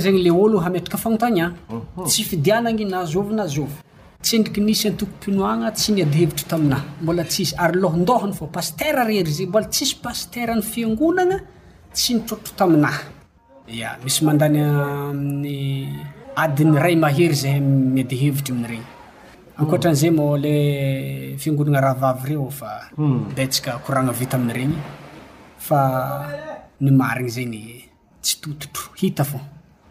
zenyle 0.00 0.30
otrakfannityfiiany 0.30 2.84
na 2.90 3.06
z 3.06 3.14
na 3.30 3.46
z 3.46 3.56
tsy 4.22 4.34
endriky 4.38 4.60
nisynytokom-pinoagna 4.66 5.68
tsy 5.76 5.88
niadihevitra 5.98 6.46
taminahy 6.52 6.84
mbola 7.02 7.24
tssy 7.26 7.54
ary 7.64 7.76
lôhandôhany 7.82 8.32
fôpaster 8.38 8.94
rery 8.94 9.18
z 9.26 9.40
mbola 9.50 9.66
tsisy 9.74 9.94
pasterny 10.04 10.62
fianonana 10.72 11.38
tsy 11.94 12.10
nitrotro 12.16 12.52
taminahy 12.58 13.02
amisy 13.92 14.20
mandany 14.26 14.60
aiy 14.62 15.62
ah, 16.36 16.42
adiny 16.44 16.74
ray 16.84 16.96
mahery 17.04 17.36
zay 17.42 17.56
adhevitra 18.04 18.54
ami'regny 18.56 18.84
akotran'zay 19.60 20.10
mô 20.16 20.24
la 20.44 20.54
fiangonana 21.42 21.80
rahavavy 21.86 22.34
refa 22.44 22.70
betsakakorana 23.36 24.12
hmm. 24.12 24.20
vita 24.20 24.36
amin'regny 24.38 24.74
fa 25.66 25.80
yrigny 26.80 27.34
zagny 27.36 27.62
tsy 28.24 28.34
tototroh 28.42 28.90
fô 29.30 29.38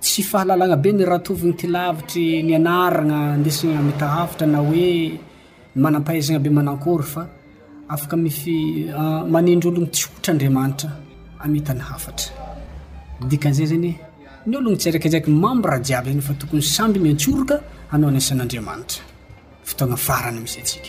tsy 0.00 0.22
fahalalagna 0.22 0.76
be 0.76 0.90
ny 0.92 1.04
rahatovigna 1.04 1.52
tylavitry 1.60 2.24
nyanarana 2.48 3.18
ndesina 3.40 3.78
amita 3.82 4.06
hafatra 4.16 4.46
na 4.46 4.58
hoe 4.66 5.18
manam-pahaizana 5.76 6.38
be 6.44 6.50
manankory 6.58 7.04
fa 7.14 7.22
afaka 7.94 8.16
mif 8.24 8.38
manendro 9.34 9.68
olon 9.72 9.88
ts 9.94 10.00
otra 10.18 10.30
andriamanitra 10.34 10.88
amitany 11.44 11.80
hafatra 11.90 12.32
dikan'zay 13.32 13.66
zany 13.72 13.86
e, 13.86 13.94
ny 14.48 14.54
ologn 14.60 14.76
raikjarky 14.94 15.30
mambra 15.44 15.76
jiaby 15.88 16.10
zay 16.16 16.20
fa 16.28 16.34
tokony 16.40 16.62
samby 16.76 16.98
miatsoroka 17.06 17.56
anao 17.94 18.08
anesan'andriamanitra 18.12 19.02
fotoagna 19.68 19.96
farany 20.08 20.38
misytsika 20.46 20.88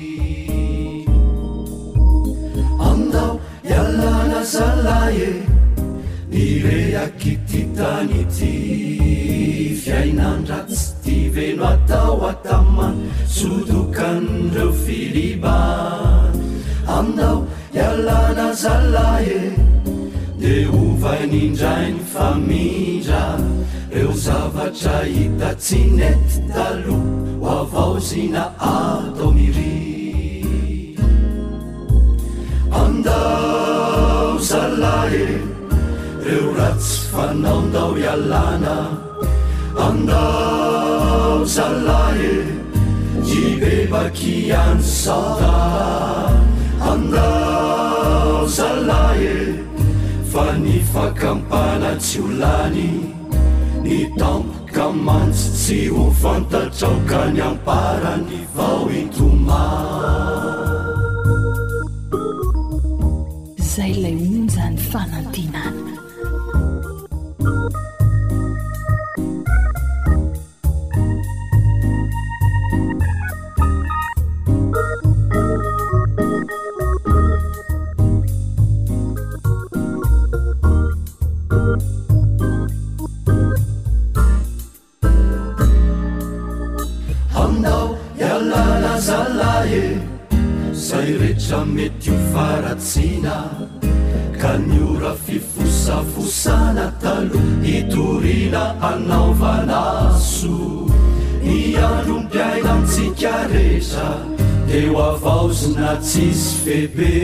le 4.38 5.42
nirehaky 6.30 7.38
ty 7.48 7.62
tany 7.76 8.24
ty 8.30 9.74
fiainanra 9.74 10.58
tsy 10.68 10.94
ti 11.02 11.16
veno 11.34 11.64
atao 11.74 12.16
atamay 12.32 12.94
sodokan'reo 13.36 14.70
filiba 14.84 15.56
aminao 16.96 17.36
hialana 17.74 18.46
zalae 18.62 19.40
de 20.42 20.54
hovainindrainy 20.70 21.98
famindra 22.14 23.22
reo 23.94 24.12
zavatra 24.26 24.98
hita 25.14 25.50
tsy 25.62 25.80
nety 25.98 26.38
talo 26.54 26.94
ho 27.42 27.50
avao 27.66 27.98
zina 28.08 28.44
atomiri 28.74 29.77
reo 36.28 36.48
rah 36.58 36.74
tsy 36.82 36.96
fanaondao 37.12 37.90
ialàna 38.04 38.74
andao 39.84 41.34
zalahe 41.54 42.34
hi 43.28 43.40
bebaky 43.62 44.34
hany 44.56 44.84
saoka 44.96 45.54
andao 46.92 48.34
zalahe 48.58 49.36
fa 50.34 50.46
ny 50.64 50.74
fakampana 50.92 51.90
tsy 52.04 52.16
olany 52.26 52.90
ni 53.84 53.98
tampoka 54.20 54.86
mantsy 55.08 55.48
tsy 55.62 55.78
ho 55.94 56.04
fantatraoka 56.22 57.20
ny 57.34 57.40
amparany 57.50 58.28
vao 58.58 58.82
intoma 59.00 59.62
izay 63.62 63.92
lay 64.02 64.16
onjany 64.28 64.78
fanantina 64.90 65.57
aratsina 92.38 93.36
ka 94.40 94.52
niora 94.66 95.12
fifosafosana 95.26 96.86
taloh 97.02 97.46
nitorina 97.62 98.62
anaovanaso 98.90 100.56
iarompiaina 101.56 102.70
antsika 102.76 103.34
reza 103.52 104.06
teo 104.68 104.94
avaozyna 105.12 105.90
tsisy 106.06 106.50
febe 106.62 107.14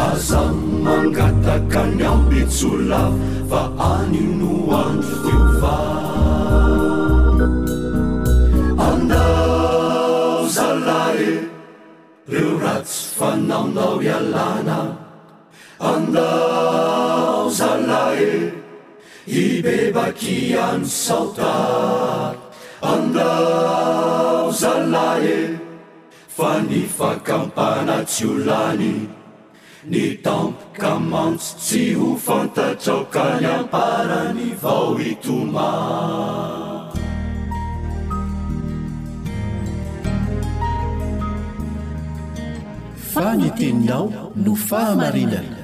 asa 0.08 0.42
mangataka 0.86 1.80
naubicula 2.00 3.02
van 3.50 3.70
hibebaky 19.26 20.36
iano 20.54 20.84
saota 20.84 21.54
anla 22.92 23.32
fa 26.36 26.50
ny 26.66 26.82
fakampanatsy 26.96 28.26
olany 28.30 28.92
ny 29.92 30.04
tampo 30.24 30.60
kamantso 30.80 31.56
tsy 31.64 31.82
ho 31.98 32.08
fantatraokany 32.26 33.46
amparany 33.54 34.48
vao 34.62 34.88
itoma 35.10 35.70
faniteninao 43.12 44.06
no 44.44 44.52
fahamarinany 44.68 45.55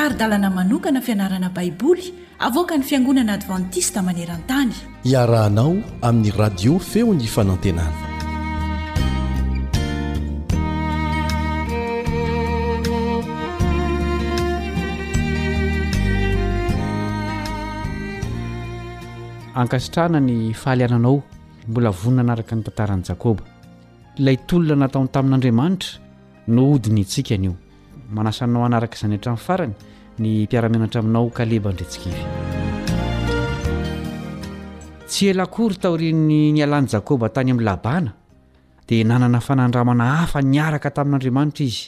ary 0.00 0.14
dalana 0.20 0.48
manokana 0.48 1.00
y 1.00 1.02
fianarana 1.06 1.48
baiboly 1.56 2.04
avoka 2.48 2.74
ny 2.78 2.82
fiangonana 2.90 3.32
advantista 3.38 3.98
maneran-tany 4.06 4.72
iarahanao 5.12 5.72
amin'ny 6.08 6.30
radio 6.40 6.74
feo 6.90 7.08
ny 7.18 7.26
fanantenana 7.26 7.98
ankasitrahna 19.62 20.20
ny 20.28 20.36
fahaliananao 20.62 21.14
mbola 21.68 21.90
vonona 22.00 22.22
anaraka 22.26 22.52
ny 22.56 22.62
tantarany 22.68 23.02
jakoba 23.08 23.42
lay 24.24 24.36
tolona 24.48 24.76
nataon 24.86 25.06
tamin'andriamanitra 25.14 25.90
no 26.54 26.62
odiny 26.74 27.00
itsikan'io 27.06 27.54
manasannao 28.16 28.62
hanaraka 28.66 28.96
izany 28.98 29.16
hatran'ny 29.18 29.44
farany 29.46 29.74
ny 30.22 30.30
mpiaramenatra 30.44 31.00
aminao 31.00 31.30
kaleba 31.36 31.70
ndretsikiry 31.72 32.22
tsy 35.08 35.22
elakory 35.32 35.76
taoriny 35.82 36.36
ny 36.54 36.60
alan'ny 36.66 36.88
jakôba 36.94 37.26
tany 37.34 37.50
amin'ny 37.52 37.64
labana 37.68 38.10
dia 38.88 39.04
nanana 39.08 39.40
fanandramana 39.46 40.04
hafa 40.20 40.40
niaraka 40.52 40.88
tamin'andriamanitra 40.96 41.64
izy 41.70 41.82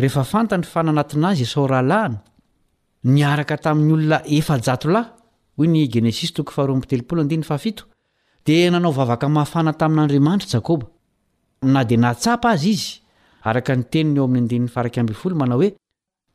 rehefa 0.00 0.22
fantany 0.32 0.64
fa 0.72 0.80
nanatina 0.86 1.26
azy 1.32 1.42
esao 1.48 1.64
rahalahina 1.70 2.18
niaraka 3.16 3.56
tamin'ny 3.64 3.92
olona 3.96 4.18
efa-jato 4.38 4.88
lahy 4.94 5.08
hoy 5.56 5.68
ny 5.72 5.80
genesisy 5.94 6.32
toko 6.36 6.50
faharoambitelopoloadin 6.56 7.44
fafito 7.50 7.82
dia 8.46 8.70
nanao 8.74 8.92
vavaka 8.98 9.26
mahafana 9.36 9.72
tamin'andriamanitra 9.82 10.48
jakoba 10.56 10.86
na 11.74 11.80
dia 11.88 11.98
natsapa 12.04 12.46
azy 12.56 12.70
izy 12.76 12.88
araka 13.50 13.72
ny 13.78 13.82
teniny 13.92 14.16
eo 14.20 14.24
amin'ny 14.28 14.46
ndinin'nyfarakambfol 14.46 15.34
mana 15.42 15.54
hoe 15.60 15.70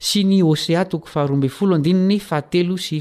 sy 0.00 0.24
ny 0.24 0.38
osea 0.44 0.84
toko 0.88 1.06
fahrabolahateo 1.06 2.76
sy 2.80 2.98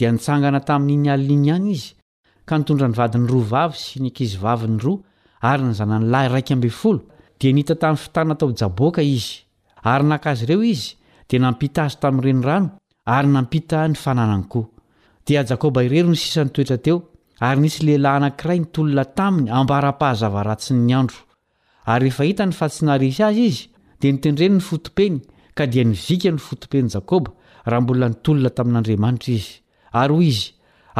dia 0.00 0.10
nitsangana 0.16 0.60
tamin'n'ny 0.64 1.10
alininy 1.12 1.46
ihany 1.52 1.70
izy 1.76 1.90
ka 2.48 2.56
nitondra 2.58 2.88
nyvadin'ny 2.88 3.28
roa 3.28 3.44
vavy 3.52 3.76
sy 3.78 4.00
ny 4.00 4.08
ankizy 4.08 4.38
vaviny 4.40 4.78
roa 4.80 5.02
ary 5.50 5.62
nyzananylahy 5.68 6.28
raika 6.32 6.54
ambinfolo 6.56 7.04
dia 7.40 7.52
nhita 7.52 7.74
tamin'ny 7.78 8.00
fitana 8.02 8.34
tao 8.40 8.48
jaboaka 8.56 9.02
izy 9.04 9.44
ary 9.84 10.04
nankazy 10.08 10.44
ireo 10.48 10.62
izy 10.72 10.96
dia 11.30 11.40
nampita 11.44 11.84
azy 11.84 11.98
tamin'nyirenorano 12.02 12.70
ary 13.04 13.28
nampita 13.36 13.84
ny 13.88 13.94
fananany 13.94 14.44
koa 14.50 14.66
dia 15.28 15.44
jakoba 15.46 15.82
irero 15.86 16.08
ny 16.10 16.16
sisan'ny 16.18 16.50
toetra 16.56 16.78
teo 16.78 16.96
ary 17.46 17.60
nisy 17.66 17.84
lehilahy 17.86 18.16
anankiray 18.22 18.58
nitolona 18.64 19.04
taminy 19.04 19.50
ambara-pahazavaratsy 19.60 20.74
ny 20.88 20.94
andro 21.02 21.18
ary 21.84 22.08
efa 22.10 22.24
hita 22.30 22.46
ny 22.48 22.56
fatsinarisy 22.58 23.22
azy 23.28 23.44
izy 23.52 23.68
dia 24.00 24.12
nitendreny 24.16 24.54
ny 24.56 24.62
fotopeny 24.70 25.20
ka 25.60 25.68
dia 25.68 25.84
nivika 25.84 26.30
ny 26.32 26.40
fotopen' 26.46 26.88
jakôba 26.94 27.32
raha 27.68 27.82
mbona 27.84 28.06
nitolona 28.08 28.50
tamin'andriamanitra 28.56 29.34
izy 29.40 29.52
ary 30.00 30.12
hoy 30.16 30.26
izy 30.32 30.46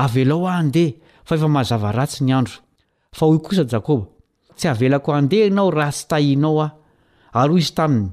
avelao 0.02 0.44
aandeha 0.46 0.92
fa 1.26 1.34
efa 1.36 1.48
mahazava 1.54 1.90
ratsy 1.98 2.20
ny 2.26 2.32
andro 2.38 2.58
fa 3.18 3.24
hoy 3.28 3.38
kosa 3.44 3.64
jakôba 3.72 4.04
tsy 4.58 4.66
avelako 4.72 5.10
andeha 5.18 5.48
nao 5.56 5.70
raha 5.78 5.92
tsy 5.96 6.04
tahinao 6.10 6.60
ah 6.66 6.72
ary 7.40 7.52
hoy 7.54 7.60
izy 7.64 7.72
taminy 7.78 8.10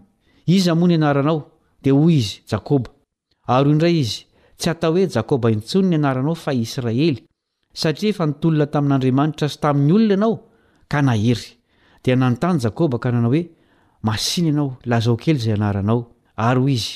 izy 0.55 0.69
amoa 0.71 0.87
ny 0.87 0.95
anaranao 0.95 1.39
dia 1.83 1.93
hoy 1.99 2.15
izy 2.21 2.33
aa 2.55 2.61
ary 3.55 3.69
h 3.69 3.73
indray 3.73 3.95
izy 4.03 4.17
tsy 4.59 4.69
atao 4.71 4.91
hoe 4.95 5.05
jakôba 5.15 5.51
intsony 5.55 5.87
ny 5.89 5.95
anaranao 5.99 6.35
fa 6.43 6.51
israely 6.63 7.19
satria 7.81 8.11
efa 8.13 8.23
nitolona 8.29 8.65
tamin'n'andriamanitra 8.73 9.47
sy 9.51 9.57
tamin'ny 9.63 9.93
olona 9.97 10.13
anao 10.15 10.33
ka 10.91 11.01
nahey 11.03 11.35
dnaontnyjaa 12.03 12.71
ka 13.03 13.07
anahoe 13.09 13.41
mainaanaolazaokely 14.07 15.39
zay 15.45 15.57
ary 16.37 16.61
hoy 16.63 16.73
izy 16.73 16.95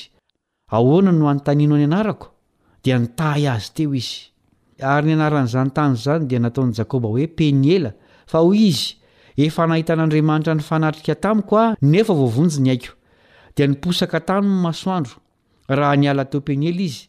ahoana 0.68 1.12
no 1.12 1.26
hanontanino 1.28 1.74
any 1.76 1.84
anarako 1.88 2.26
dia 2.84 2.96
nitahy 2.98 3.46
azy 3.52 3.68
teo 3.74 3.94
izy 4.00 4.16
ary 4.92 5.04
nyanaran'izanytany 5.10 5.94
izany 5.98 6.22
dia 6.30 6.38
nataony 6.40 6.72
jakoba 6.78 7.08
hoe 7.08 7.26
peny 7.38 7.64
ela 7.76 7.90
fa 8.30 8.38
hoy 8.46 8.60
izy 8.70 8.86
efa 9.46 9.62
nahita 9.68 9.92
an'andriamanitra 9.96 10.54
ny 10.54 10.62
fanatrika 10.70 11.14
tami 11.22 11.42
ko 11.48 11.54
a 11.64 11.66
nefa 11.92 12.14
voavonjiny 12.20 12.68
haiko 12.70 12.92
dia 13.56 13.64
niposaka 13.68 14.18
tany 14.28 14.46
ny 14.46 14.54
masoandro 14.64 15.14
raha 15.78 15.94
niala 16.00 16.24
teo 16.30 16.40
peny 16.48 16.62
ela 16.70 16.82
izy 16.88 17.00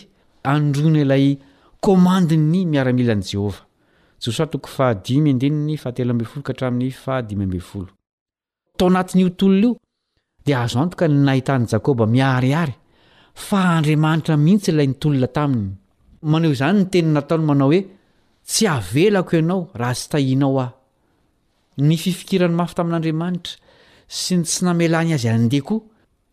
anna 0.51 1.15
ayandny 1.15 2.59
miaaianjeto 2.71 3.51
aatn'o 8.99 9.29
tolna 9.37 9.37
io 9.63 9.75
d 10.45 10.49
azo 10.63 10.77
antoka 10.83 11.05
n 11.07 11.15
nahitaany 11.27 11.65
jakoba 11.73 12.03
miariary 12.15 12.75
fa 13.47 13.59
andriamanitra 13.77 14.33
mihitsy 14.45 14.69
ilay 14.71 14.87
nitolona 14.89 15.27
taminy 15.37 15.67
maneo 16.31 16.51
zany 16.59 16.77
ny 16.79 16.85
teniny 16.91 17.11
nataony 17.15 17.43
manao 17.49 17.69
hoe 17.71 17.79
tsy 18.45 18.67
avelako 18.69 19.35
ianao 19.39 19.65
raha 19.73 19.93
sy 19.97 20.09
tahinao 20.11 20.59
a 20.61 20.65
ny 21.81 21.97
fifikiran'ny 21.97 22.53
mafy 22.55 22.75
tamin'andriamanitra 22.77 23.57
sy 24.07 24.37
ny 24.37 24.43
tsy 24.45 24.65
namelany 24.67 25.13
azy 25.17 25.27
andehko 25.33 25.79